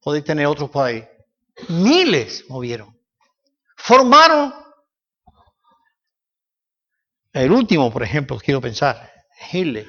Podéis 0.00 0.24
tener 0.24 0.46
otros 0.46 0.70
por. 0.70 1.08
Miles 1.68 2.44
movieron. 2.48 2.96
Formaron. 3.76 4.54
El 7.32 7.52
último, 7.52 7.92
por 7.92 8.02
ejemplo, 8.02 8.38
quiero 8.38 8.60
pensar, 8.60 9.12
Hitler. 9.52 9.86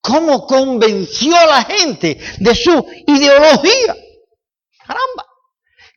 ¿Cómo 0.00 0.46
convenció 0.46 1.36
a 1.36 1.46
la 1.46 1.62
gente 1.64 2.20
de 2.38 2.54
su 2.54 2.86
ideología? 3.06 3.96
Caramba. 4.86 5.26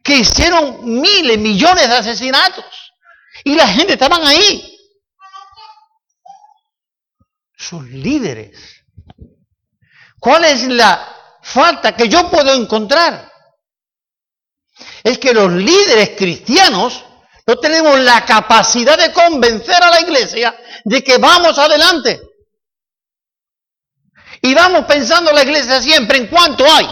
Que 0.02 0.20
hicieron 0.20 1.02
miles, 1.02 1.38
millones 1.38 1.90
de 1.90 1.94
asesinatos. 1.94 2.66
Y 3.44 3.56
la 3.56 3.68
gente 3.68 3.94
estaban 3.94 4.26
ahí. 4.26 4.78
Sus 7.58 7.84
líderes. 7.84 8.86
¿Cuál 10.20 10.46
es 10.46 10.64
la 10.68 11.40
falta 11.44 11.96
que 11.96 12.08
yo 12.08 12.30
puedo 12.30 12.54
encontrar? 12.54 13.30
Es 15.08 15.20
que 15.20 15.34
los 15.34 15.50
líderes 15.50 16.18
cristianos 16.18 17.02
no 17.48 17.56
tenemos 17.60 17.98
la 17.98 18.26
capacidad 18.26 18.98
de 18.98 19.14
convencer 19.14 19.82
a 19.82 19.90
la 19.90 20.02
iglesia 20.02 20.54
de 20.84 21.02
que 21.02 21.18
vamos 21.18 21.58
adelante. 21.58 22.20
Y 24.42 24.54
vamos 24.54 24.84
pensando 24.84 25.32
la 25.32 25.44
iglesia 25.44 25.82
siempre 25.82 26.18
en 26.18 26.28
cuánto 26.28 26.66
hay. 26.66 26.90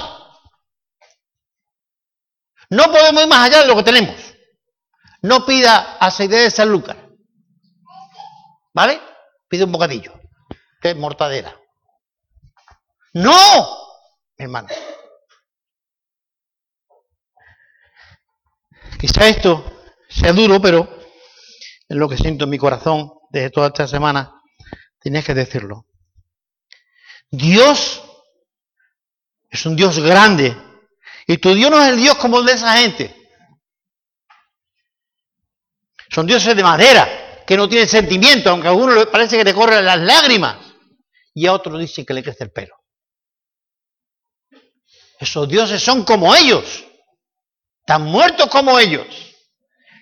No 2.69 2.85
podemos 2.85 3.21
ir 3.21 3.27
más 3.27 3.49
allá 3.49 3.63
de 3.63 3.67
lo 3.67 3.75
que 3.75 3.83
tenemos. 3.83 4.15
No 5.21 5.45
pida 5.45 5.97
aceite 5.99 6.37
de 6.37 6.51
San 6.51 6.69
Lucas. 6.69 6.95
¿Vale? 8.73 9.01
Pide 9.49 9.65
un 9.65 9.73
bocadillo. 9.73 10.13
Que 10.79 10.91
es 10.91 10.95
mortadera. 10.95 11.53
No, 13.11 13.77
hermano. 14.37 14.69
Quizá 19.05 19.27
esto 19.27 19.63
sea 20.09 20.33
duro, 20.33 20.59
pero 20.59 20.97
es 21.87 21.95
lo 21.95 22.09
que 22.09 22.17
siento 22.17 22.45
en 22.45 22.49
mi 22.49 22.57
corazón 22.57 23.11
desde 23.29 23.51
toda 23.51 23.67
esta 23.67 23.87
semana. 23.87 24.41
Tienes 24.99 25.23
que 25.23 25.35
decirlo. 25.35 25.85
Dios 27.29 28.01
es 29.47 29.63
un 29.67 29.75
Dios 29.75 29.99
grande. 29.99 30.57
Y 31.27 31.37
tu 31.37 31.53
Dios 31.53 31.69
no 31.69 31.79
es 31.83 31.89
el 31.89 31.97
Dios 31.97 32.15
como 32.15 32.39
el 32.39 32.47
de 32.47 32.53
esa 32.53 32.77
gente. 32.77 33.29
Son 36.09 36.25
dioses 36.25 36.55
de 36.55 36.63
madera, 36.63 37.43
que 37.45 37.57
no 37.57 37.69
tienen 37.69 37.87
sentimiento, 37.87 38.49
aunque 38.49 38.69
a 38.69 38.73
uno 38.73 38.95
le 38.95 39.05
parece 39.05 39.37
que 39.37 39.43
le 39.43 39.53
corren 39.53 39.85
las 39.85 39.99
lágrimas. 39.99 40.57
Y 41.31 41.45
a 41.45 41.53
otros 41.53 41.79
dicen 41.79 42.07
que 42.07 42.13
le 42.15 42.23
crece 42.23 42.45
el 42.45 42.51
pelo. 42.51 42.75
Esos 45.19 45.47
dioses 45.47 45.79
son 45.79 46.03
como 46.03 46.35
ellos, 46.35 46.84
tan 47.85 48.03
muertos 48.03 48.49
como 48.49 48.79
ellos. 48.79 49.07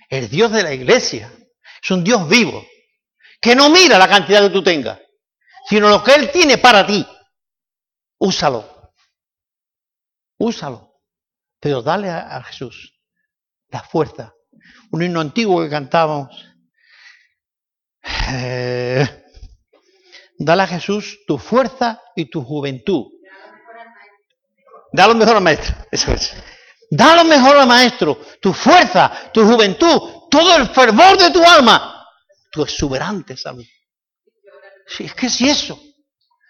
El 0.10 0.30
Dios 0.30 0.52
de 0.52 0.64
la 0.64 0.74
iglesia 0.74 1.32
es 1.82 1.92
un 1.92 2.04
Dios 2.04 2.28
vivo, 2.28 2.66
que 3.42 3.56
no 3.56 3.70
mira 3.70 3.98
la 3.98 4.08
cantidad 4.08 4.42
que 4.42 4.50
tú 4.50 4.64
tengas, 4.64 5.00
sino 5.68 5.90
lo 5.90 6.04
que 6.04 6.14
Él 6.14 6.32
tiene 6.32 6.58
para 6.58 6.86
ti. 6.86 7.06
Úsalo. 8.20 8.92
Úsalo. 10.38 11.02
Pero 11.60 11.82
dale 11.82 12.10
a, 12.10 12.42
Jesús 12.44 12.94
la 13.70 13.82
fuerza. 13.82 14.34
Un 14.92 15.04
himno 15.04 15.22
antiguo 15.22 15.62
que 15.62 15.70
cantábamos. 15.70 16.30
Eh, 18.32 19.26
dale 20.38 20.64
a 20.64 20.68
Jesús 20.68 21.20
tu 21.26 21.38
fuerza 21.38 22.02
y 22.16 22.26
tu 22.30 22.44
juventud. 22.44 23.08
Da 24.92 25.08
lo 25.08 25.16
mejor 25.16 25.38
al 25.38 25.44
maestro. 25.44 25.76
Eso 25.92 26.12
es. 26.12 26.34
Da 26.96 27.16
lo 27.16 27.26
mejor 27.26 27.58
al 27.58 27.68
maestro. 27.68 28.20
Tu 28.42 28.54
fuerza, 28.54 29.32
tu 29.34 29.46
juventud, 29.46 30.28
todo 30.30 30.56
el 30.58 30.68
fervor 30.70 31.18
de 31.18 31.32
tu 31.32 31.44
alma. 31.44 32.08
Tu 32.52 32.62
exuberante 32.62 33.36
salud. 33.36 33.66
Es 35.00 35.14
que 35.14 35.30
si 35.30 35.50
eso. 35.50 35.80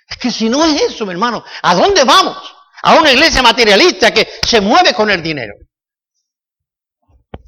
Es 0.07 0.17
que 0.17 0.31
si 0.31 0.49
no 0.49 0.65
es 0.65 0.81
eso, 0.81 1.05
mi 1.05 1.13
hermano, 1.13 1.43
¿a 1.61 1.75
dónde 1.75 2.03
vamos? 2.03 2.37
a 2.83 2.99
una 2.99 3.11
iglesia 3.11 3.41
materialista 3.41 4.13
que 4.13 4.27
se 4.45 4.61
mueve 4.61 4.93
con 4.93 5.09
el 5.09 5.23
dinero. 5.23 5.53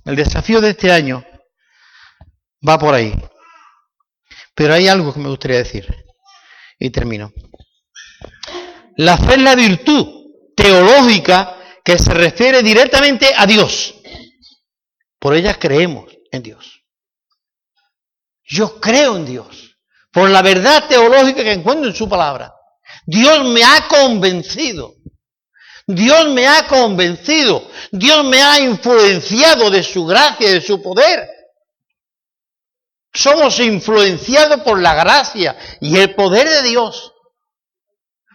El 0.05 0.15
desafío 0.15 0.61
de 0.61 0.69
este 0.71 0.91
año 0.91 1.23
va 2.67 2.79
por 2.79 2.93
ahí. 2.93 3.13
Pero 4.53 4.73
hay 4.73 4.87
algo 4.87 5.13
que 5.13 5.19
me 5.19 5.29
gustaría 5.29 5.57
decir. 5.57 5.93
Y 6.79 6.89
termino. 6.89 7.33
La 8.97 9.17
fe 9.17 9.33
es 9.33 9.41
la 9.41 9.55
virtud 9.55 10.07
teológica 10.55 11.57
que 11.86 11.97
se 11.97 12.13
refiere 12.13 12.61
directamente 12.63 13.31
a 13.33 13.45
Dios. 13.45 13.95
Por 15.19 15.36
ella 15.36 15.57
creemos 15.57 16.11
en 16.31 16.43
Dios. 16.43 16.83
Yo 18.43 18.81
creo 18.81 19.15
en 19.15 19.25
Dios. 19.25 19.77
Por 20.11 20.29
la 20.29 20.41
verdad 20.41 20.88
teológica 20.89 21.43
que 21.43 21.53
encuentro 21.53 21.89
en 21.89 21.95
su 21.95 22.09
palabra. 22.09 22.53
Dios 23.05 23.45
me 23.45 23.63
ha 23.63 23.88
convencido 23.88 24.95
Dios 25.88 26.29
me 26.29 26.47
ha 26.47 26.67
convencido, 26.67 27.69
Dios 27.91 28.25
me 28.25 28.41
ha 28.41 28.59
influenciado 28.59 29.69
de 29.69 29.83
su 29.83 30.05
gracia 30.05 30.51
de 30.51 30.61
su 30.61 30.81
poder. 30.81 31.29
Somos 33.13 33.59
influenciados 33.59 34.61
por 34.61 34.81
la 34.81 34.95
gracia 34.95 35.55
y 35.79 35.97
el 35.97 36.15
poder 36.15 36.49
de 36.49 36.63
Dios. 36.63 37.13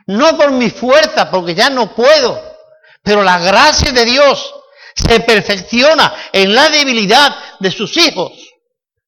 No 0.07 0.37
por 0.37 0.53
mi 0.53 0.71
fuerza, 0.71 1.31
porque 1.31 1.55
ya 1.55 1.71
no 1.71 1.95
puedo, 1.95 2.41
pero 3.03 3.23
la 3.23 3.39
gracia 3.39 3.93
de 3.93 4.05
Dios 4.05 4.55
se 4.95 5.21
perfecciona 5.21 6.15
en 6.33 6.55
la 6.55 6.69
debilidad 6.69 7.59
de 7.59 7.71
sus 7.71 7.97
hijos, 7.97 8.33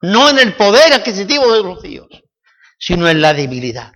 no 0.01 0.29
en 0.29 0.39
el 0.39 0.57
poder 0.57 0.93
adquisitivo 0.93 1.53
de 1.53 1.63
los 1.63 1.85
hijos, 1.85 2.09
sino 2.79 3.09
en 3.09 3.21
la 3.21 3.35
debilidad. 3.35 3.93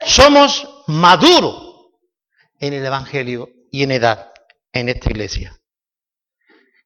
Somos 0.00 0.68
maduros 0.86 1.90
en 2.58 2.72
el 2.74 2.84
Evangelio 2.84 3.48
y 3.70 3.82
en 3.82 3.92
edad 3.92 4.32
en 4.72 4.88
esta 4.88 5.10
iglesia. 5.10 5.58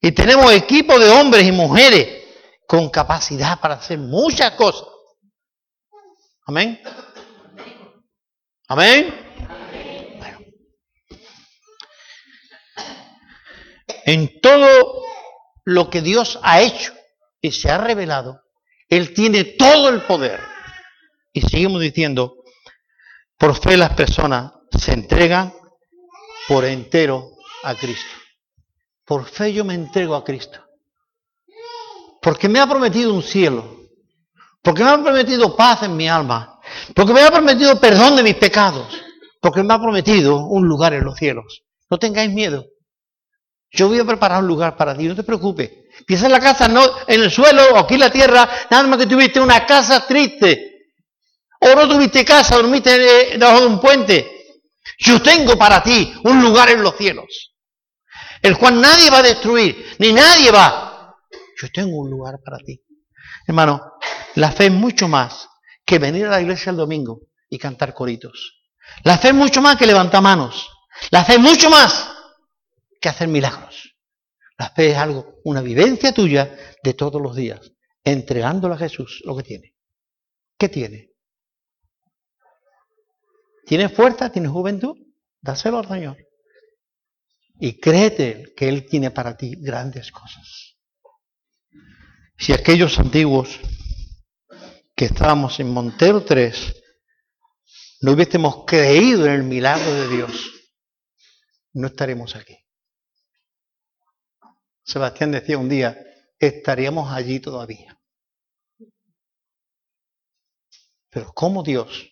Y 0.01 0.12
tenemos 0.12 0.53
equipo 0.53 0.99
de 0.99 1.11
hombres 1.11 1.44
y 1.44 1.53
mujeres 1.53 2.24
con 2.66 2.90
capacidad 2.90 3.59
para 3.59 3.74
hacer 3.74 3.99
muchas 3.99 4.53
cosas. 4.53 4.86
Amén. 6.46 6.80
Amén. 8.68 9.28
En 14.09 14.40
todo 14.40 15.02
lo 15.66 15.90
que 15.90 16.00
Dios 16.00 16.38
ha 16.42 16.62
hecho 16.62 16.94
y 17.42 17.52
se 17.52 17.70
ha 17.70 17.76
revelado, 17.76 18.40
Él 18.88 19.12
tiene 19.12 19.44
todo 19.44 19.90
el 19.90 20.00
poder. 20.00 20.40
Y 21.34 21.42
seguimos 21.42 21.82
diciendo, 21.82 22.36
por 23.36 23.54
fe 23.54 23.76
las 23.76 23.92
personas 23.92 24.50
se 24.70 24.94
entregan 24.94 25.52
por 26.48 26.64
entero 26.64 27.32
a 27.64 27.74
Cristo. 27.74 28.09
Por 29.04 29.26
fe 29.26 29.52
yo 29.52 29.62
me 29.66 29.74
entrego 29.74 30.14
a 30.14 30.24
Cristo. 30.24 30.59
Porque 32.22 32.48
me 32.48 32.61
ha 32.61 32.66
prometido 32.66 33.12
un 33.12 33.22
cielo. 33.22 33.90
Porque 34.62 34.84
me 34.84 34.88
ha 34.88 35.02
prometido 35.02 35.54
paz 35.54 35.82
en 35.82 35.94
mi 35.94 36.09
alma. 36.09 36.59
Porque 36.94 37.12
me 37.12 37.20
ha 37.20 37.30
prometido 37.30 37.78
perdón 37.78 38.16
de 38.16 38.22
mis 38.22 38.36
pecados. 38.36 38.88
Porque 39.42 39.62
me 39.62 39.74
ha 39.74 39.78
prometido 39.78 40.46
un 40.46 40.66
lugar 40.66 40.94
en 40.94 41.04
los 41.04 41.18
cielos. 41.18 41.62
No 41.90 41.98
tengáis 41.98 42.32
miedo. 42.32 42.64
Yo 43.71 43.89
voy 43.89 43.99
a 43.99 44.05
preparar 44.05 44.43
un 44.43 44.49
lugar 44.49 44.77
para 44.77 44.97
ti, 44.97 45.07
no 45.07 45.14
te 45.14 45.23
preocupes. 45.23 45.71
Piensa 46.07 46.27
en 46.27 46.33
la 46.33 46.41
casa, 46.41 46.69
no 46.69 46.83
en 47.07 47.23
el 47.23 47.31
suelo 47.31 47.75
o 47.75 47.79
aquí 47.79 47.95
en 47.95 48.01
la 48.01 48.11
tierra, 48.11 48.49
nada 48.71 48.87
más 48.87 48.99
que 48.99 49.07
tuviste 49.07 49.41
una 49.41 49.66
casa 49.66 50.07
triste. 50.07 50.93
O 51.61 51.75
no 51.75 51.89
tuviste 51.89 52.25
casa, 52.25 52.57
dormiste 52.57 52.99
debajo 53.37 53.61
de 53.61 53.66
un 53.66 53.81
puente. 53.81 54.39
Yo 54.99 55.21
tengo 55.21 55.59
para 55.59 55.83
ti 55.83 56.12
un 56.25 56.41
lugar 56.41 56.71
en 56.71 56.83
los 56.83 56.97
cielos, 56.97 57.55
el 58.43 58.57
cual 58.57 58.81
nadie 58.81 59.11
va 59.11 59.19
a 59.19 59.23
destruir, 59.23 59.97
ni 59.99 60.12
nadie 60.12 60.51
va. 60.51 61.16
Yo 61.61 61.69
tengo 61.73 61.99
un 61.99 62.11
lugar 62.11 62.37
para 62.45 62.59
ti. 62.59 62.81
Hermano, 63.47 63.93
la 64.37 64.53
fe 64.53 64.66
es 64.66 64.73
mucho 64.73 65.09
más 65.09 65.49
que 65.85 65.99
venir 65.99 66.27
a 66.27 66.31
la 66.31 66.41
iglesia 66.41 66.71
el 66.71 66.77
domingo 66.77 67.21
y 67.51 67.59
cantar 67.59 67.93
coritos. 67.93 68.55
La 69.03 69.19
fe 69.19 69.29
es 69.29 69.35
mucho 69.35 69.61
más 69.61 69.77
que 69.77 69.87
levantar 69.87 70.23
manos. 70.23 70.69
La 71.11 71.25
fe 71.25 71.35
es 71.35 71.41
mucho 71.41 71.69
más 71.71 72.18
que 73.01 73.09
hacer 73.09 73.28
milagros. 73.28 73.96
La 74.59 74.70
fe 74.70 74.90
es 74.90 74.96
algo, 74.96 75.40
una 75.44 75.61
vivencia 75.61 76.12
tuya 76.12 76.57
de 76.82 76.94
todos 76.94 77.22
los 77.22 77.36
días, 77.36 77.61
entregándole 78.03 78.74
a 78.74 78.78
Jesús 78.78 79.22
lo 79.24 79.36
que 79.36 79.44
tiene. 79.44 79.74
¿Qué 80.59 80.68
tiene? 80.68 81.12
¿Tienes 83.64 83.92
fuerza? 83.92 84.30
¿Tienes 84.32 84.51
juventud? 84.51 84.96
Dáselo 85.40 85.78
al 85.78 85.88
Señor. 85.88 86.16
y 87.61 87.80
créete 87.80 88.53
que 88.57 88.68
Él 88.68 88.86
tiene 88.86 89.11
para 89.11 89.36
ti 89.36 89.57
grandes 89.57 90.12
cosas. 90.12 90.76
Si 92.36 92.53
aquellos 92.53 92.99
antiguos 93.01 93.59
que 94.94 95.07
estábamos 95.07 95.59
en 95.59 95.70
Montero 95.70 96.24
3 96.24 96.74
no 98.03 98.12
hubiésemos 98.12 98.64
creído 98.64 99.26
en 99.26 99.32
el 99.32 99.42
milagro 99.42 99.92
de 99.92 100.09
Dios, 100.09 100.53
no 101.72 101.88
estaremos 101.88 102.36
aquí. 102.36 102.57
Sebastián 104.89 105.32
decía 105.32 105.59
un 105.59 105.68
día, 105.68 106.03
estaríamos 106.39 107.12
allí 107.12 107.41
todavía. 107.41 108.01
Pero 111.11 111.30
¿cómo 111.34 111.62
Dios 111.62 112.11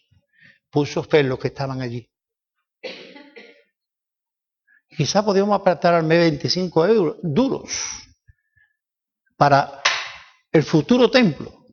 puso 0.69 1.03
fe 1.03 1.21
en 1.21 1.31
los 1.31 1.39
que 1.39 1.49
estaban 1.49 1.81
allí? 1.81 2.11
Quizá 4.89 5.25
podíamos 5.25 5.59
apretar 5.59 5.95
al 5.95 6.05
mes 6.05 6.19
25 6.19 6.87
euros 6.87 7.17
duros 7.23 7.71
para 9.37 9.81
el 10.53 10.63
futuro 10.63 11.11
templo. 11.11 11.67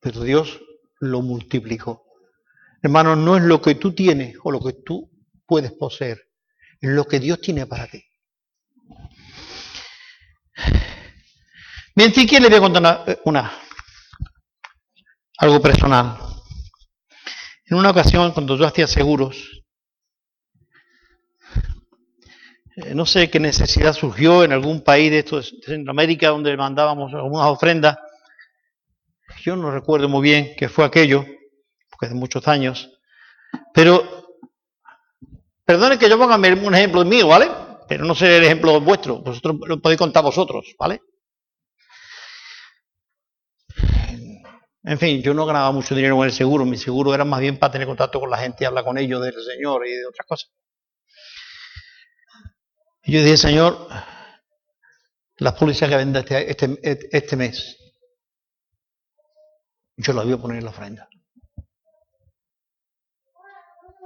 Pero 0.00 0.22
Dios 0.22 0.60
lo 0.98 1.22
multiplicó. 1.22 2.04
Hermano, 2.82 3.14
no 3.14 3.36
es 3.36 3.44
lo 3.44 3.62
que 3.62 3.76
tú 3.76 3.94
tienes 3.94 4.34
o 4.42 4.50
lo 4.50 4.60
que 4.60 4.72
tú 4.72 5.08
puedes 5.46 5.70
poseer, 5.70 6.20
es 6.80 6.90
lo 6.90 7.04
que 7.04 7.20
Dios 7.20 7.40
tiene 7.40 7.66
para 7.66 7.86
ti. 7.86 8.09
Bien, 11.94 12.12
si 12.14 12.26
quiere 12.26 12.44
le 12.44 12.48
voy 12.50 12.58
a 12.58 12.72
contar 12.72 13.18
una, 13.24 13.52
algo 15.38 15.60
personal. 15.60 16.18
En 17.66 17.76
una 17.76 17.90
ocasión, 17.90 18.32
cuando 18.32 18.56
yo 18.56 18.66
hacía 18.66 18.86
seguros, 18.86 19.60
Eh, 22.82 22.94
no 22.94 23.04
sé 23.04 23.28
qué 23.30 23.40
necesidad 23.40 23.92
surgió 23.92 24.44
en 24.44 24.52
algún 24.52 24.82
país 24.82 25.10
de 25.10 25.22
de 25.22 25.42
Centroamérica 25.42 26.28
donde 26.28 26.56
mandábamos 26.56 27.12
algunas 27.12 27.48
ofrendas. 27.48 27.98
Yo 29.42 29.56
no 29.56 29.70
recuerdo 29.70 30.08
muy 30.08 30.22
bien 30.22 30.54
qué 30.56 30.68
fue 30.68 30.84
aquello, 30.84 31.24
porque 31.90 32.06
hace 32.06 32.14
muchos 32.14 32.46
años. 32.48 32.90
Pero, 33.74 34.02
perdone 35.64 35.98
que 35.98 36.08
yo 36.08 36.18
ponga 36.18 36.36
un 36.36 36.74
ejemplo 36.74 37.04
mío, 37.04 37.28
¿vale? 37.28 37.48
Pero 37.90 38.04
no 38.04 38.14
sé 38.14 38.36
el 38.36 38.44
ejemplo 38.44 38.80
vuestro, 38.80 39.18
vosotros 39.18 39.56
lo 39.66 39.82
podéis 39.82 39.98
contar 39.98 40.22
vosotros, 40.22 40.76
¿vale? 40.78 41.02
En 44.84 44.96
fin, 44.96 45.20
yo 45.20 45.34
no 45.34 45.44
ganaba 45.44 45.72
mucho 45.72 45.96
dinero 45.96 46.16
con 46.16 46.24
el 46.24 46.32
seguro, 46.32 46.64
mi 46.64 46.76
seguro 46.76 47.12
era 47.12 47.24
más 47.24 47.40
bien 47.40 47.58
para 47.58 47.72
tener 47.72 47.88
contacto 47.88 48.20
con 48.20 48.30
la 48.30 48.38
gente 48.38 48.62
y 48.62 48.66
hablar 48.66 48.84
con 48.84 48.96
ellos 48.96 49.20
del 49.20 49.34
Señor 49.44 49.88
y 49.88 49.90
de 49.90 50.06
otras 50.06 50.24
cosas. 50.24 50.52
Y 53.02 53.10
yo 53.10 53.24
dije, 53.24 53.36
Señor, 53.36 53.88
las 55.38 55.54
pólizas 55.54 55.88
que 55.88 55.96
venda 55.96 56.20
este, 56.20 56.48
este, 56.48 57.08
este, 57.10 57.36
mes, 57.36 57.76
yo 59.96 60.12
las 60.12 60.26
voy 60.26 60.34
a 60.34 60.38
poner 60.38 60.58
en 60.58 60.64
la 60.64 60.70
ofrenda. 60.70 61.08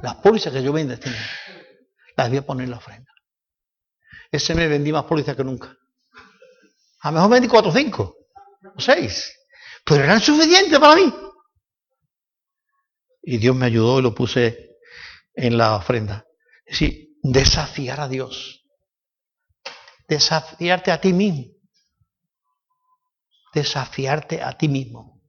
Las 0.00 0.14
pólizas 0.14 0.54
que 0.54 0.62
yo 0.62 0.72
venda 0.72 0.94
este 0.94 1.10
mes, 1.10 1.20
las 2.16 2.30
voy 2.30 2.38
a 2.38 2.46
poner 2.46 2.64
en 2.64 2.70
la 2.70 2.78
ofrenda. 2.78 3.13
Ese 4.34 4.54
mes 4.54 4.68
vendí 4.68 4.92
más 4.92 5.04
pólizas 5.04 5.36
que 5.36 5.44
nunca. 5.44 5.76
A 7.00 7.10
lo 7.10 7.14
mejor 7.16 7.30
vendí 7.30 7.48
cuatro 7.48 7.70
cinco, 7.70 8.16
o 8.74 8.80
seis, 8.80 9.32
pero 9.84 10.02
eran 10.02 10.20
suficientes 10.20 10.78
para 10.78 10.96
mí. 10.96 11.14
Y 13.22 13.38
Dios 13.38 13.54
me 13.54 13.66
ayudó 13.66 14.00
y 14.00 14.02
lo 14.02 14.14
puse 14.14 14.76
en 15.34 15.56
la 15.56 15.76
ofrenda. 15.76 16.26
Es 16.64 16.78
decir, 16.80 17.08
desafiar 17.22 18.00
a 18.00 18.08
Dios 18.08 18.64
desafiarte 20.08 20.90
a 20.90 21.00
ti 21.00 21.12
mismo. 21.12 21.52
Desafiarte 23.52 24.42
a 24.42 24.56
ti 24.56 24.68
mismo. 24.68 25.22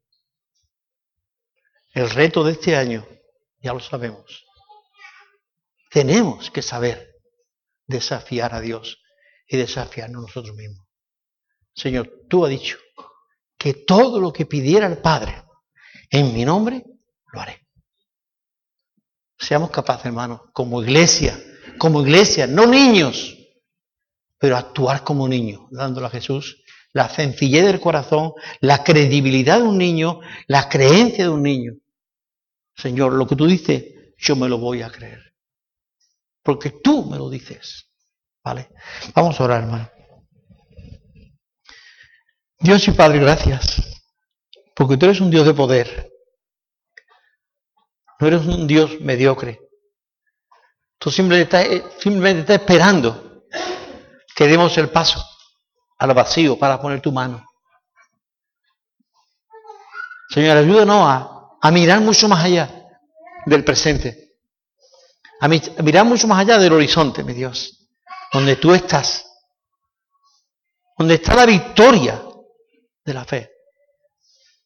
El 1.93 2.09
reto 2.09 2.43
de 2.43 2.53
este 2.53 2.75
año, 2.75 3.07
ya 3.59 3.73
lo 3.73 3.79
sabemos. 3.79 4.43
Tenemos 5.91 6.51
que 6.51 6.61
saber 6.61 7.14
desafiar 7.87 8.53
a 8.53 8.61
Dios 8.61 9.01
y 9.47 9.57
desafiarnos 9.57 10.23
nosotros 10.23 10.55
mismos. 10.55 10.87
Señor, 11.73 12.11
tú 12.29 12.45
has 12.45 12.51
dicho 12.51 12.77
que 13.57 13.73
todo 13.73 14.19
lo 14.19 14.31
que 14.31 14.45
pidiera 14.45 14.87
el 14.87 14.97
Padre 14.97 15.43
en 16.09 16.33
mi 16.33 16.45
nombre, 16.45 16.83
lo 17.33 17.41
haré. 17.41 17.67
Seamos 19.37 19.69
capaces, 19.69 20.05
hermanos, 20.05 20.41
como 20.53 20.81
iglesia, 20.81 21.37
como 21.77 22.01
iglesia, 22.01 22.47
no 22.47 22.65
niños, 22.65 23.35
pero 24.37 24.55
actuar 24.55 25.03
como 25.03 25.27
niño, 25.27 25.67
dándole 25.71 26.07
a 26.07 26.11
Jesús 26.11 26.61
la 26.95 27.09
sencillez 27.09 27.65
del 27.65 27.81
corazón, 27.81 28.31
la 28.61 28.81
credibilidad 28.81 29.57
de 29.57 29.63
un 29.63 29.77
niño, 29.77 30.21
la 30.47 30.69
creencia 30.69 31.25
de 31.25 31.29
un 31.29 31.43
niño. 31.43 31.73
Señor, 32.73 33.11
lo 33.11 33.27
que 33.27 33.35
tú 33.35 33.47
dices, 33.47 33.83
yo 34.17 34.37
me 34.37 34.47
lo 34.47 34.59
voy 34.59 34.81
a 34.81 34.89
creer. 34.89 35.24
Porque 36.45 36.69
tú 36.69 37.05
me 37.05 37.17
lo 37.17 37.27
dices. 37.27 37.91
¿Vale? 38.43 38.69
Vamos 39.15 39.41
a 39.41 39.43
orar, 39.43 39.63
hermano. 39.63 39.89
Dios 42.59 42.87
y 42.87 42.91
Padre, 42.91 43.17
gracias. 43.17 43.81
Porque 44.75 44.95
tú 44.95 45.07
eres 45.07 45.19
un 45.19 45.31
Dios 45.31 45.47
de 45.47 45.55
poder. 45.55 46.11
No 48.19 48.27
eres 48.27 48.45
un 48.45 48.67
Dios 48.67 49.01
mediocre. 49.01 49.59
Tú 50.99 51.09
simplemente 51.09 51.57
estás, 51.57 51.93
simplemente 51.99 52.41
estás 52.41 52.57
esperando 52.57 53.43
que 54.35 54.47
demos 54.47 54.77
el 54.77 54.89
paso 54.89 55.25
al 55.97 56.13
vacío 56.13 56.59
para 56.59 56.79
poner 56.79 57.01
tu 57.01 57.11
mano. 57.11 57.43
Señor, 60.29 60.57
ayúdanos 60.57 61.57
a 61.59 61.71
mirar 61.71 62.01
mucho 62.01 62.27
más 62.27 62.45
allá 62.45 62.69
del 63.47 63.63
presente, 63.63 64.24
a, 65.39 65.47
mirar 65.47 66.05
mucho 66.05 66.27
más 66.27 66.39
allá 66.39 66.57
del 66.57 66.73
horizonte, 66.73 67.23
mi 67.23 67.33
Dios, 67.33 67.87
donde 68.31 68.55
tú 68.55 68.73
estás, 68.73 69.25
donde 70.97 71.15
está 71.15 71.35
la 71.35 71.45
victoria 71.45 72.23
de 73.03 73.13
la 73.13 73.25
fe. 73.25 73.51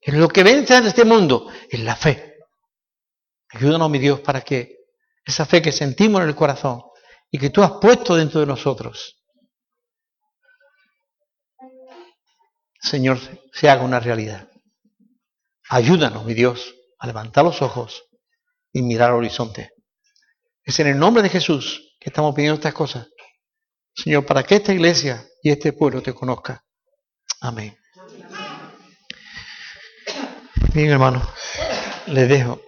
En 0.02 0.20
lo 0.20 0.28
que 0.28 0.44
vence 0.44 0.76
en 0.76 0.88
este 0.88 1.04
mundo, 1.04 1.48
es 1.70 1.80
la 1.82 1.96
fe. 1.96 2.38
Ayúdanos, 3.50 3.90
mi 3.90 4.00
Dios, 4.00 4.22
para 4.22 4.42
que 4.42 4.78
esa 5.26 5.46
fe 5.46 5.62
que 5.62 5.72
sentimos 5.72 6.22
en 6.22 6.30
el 6.30 6.36
corazón 6.36 6.84
y 7.30 7.38
que 7.38 7.50
tú 7.50 7.62
has 7.62 7.74
puesto 7.74 8.16
dentro 8.16 8.40
de 8.40 8.46
nosotros, 8.46 9.20
Señor, 12.82 13.20
se 13.52 13.70
haga 13.70 13.84
una 13.84 14.00
realidad. 14.00 14.50
Ayúdanos, 15.70 16.26
mi 16.26 16.34
Dios, 16.34 16.76
a 16.98 17.08
levantar 17.08 17.44
los 17.44 17.62
ojos 17.62 18.04
y 18.72 18.82
mirar 18.82 19.10
al 19.10 19.18
horizonte. 19.18 19.74
Es 20.70 20.80
en 20.80 20.86
el 20.86 21.00
nombre 21.00 21.24
de 21.24 21.30
Jesús 21.30 21.96
que 22.00 22.12
estamos 22.12 22.36
pidiendo 22.36 22.54
estas 22.54 22.76
cosas. 22.76 23.08
Señor, 23.92 24.24
para 24.24 24.44
que 24.44 24.54
esta 24.54 24.72
iglesia 24.72 25.26
y 25.42 25.50
este 25.50 25.74
pueblo 25.74 26.04
te 26.04 26.14
conozca. 26.14 26.64
Amén. 27.42 27.76
Bien, 30.72 30.92
hermano, 30.92 31.28
les 32.06 32.30
dejo. 32.30 32.62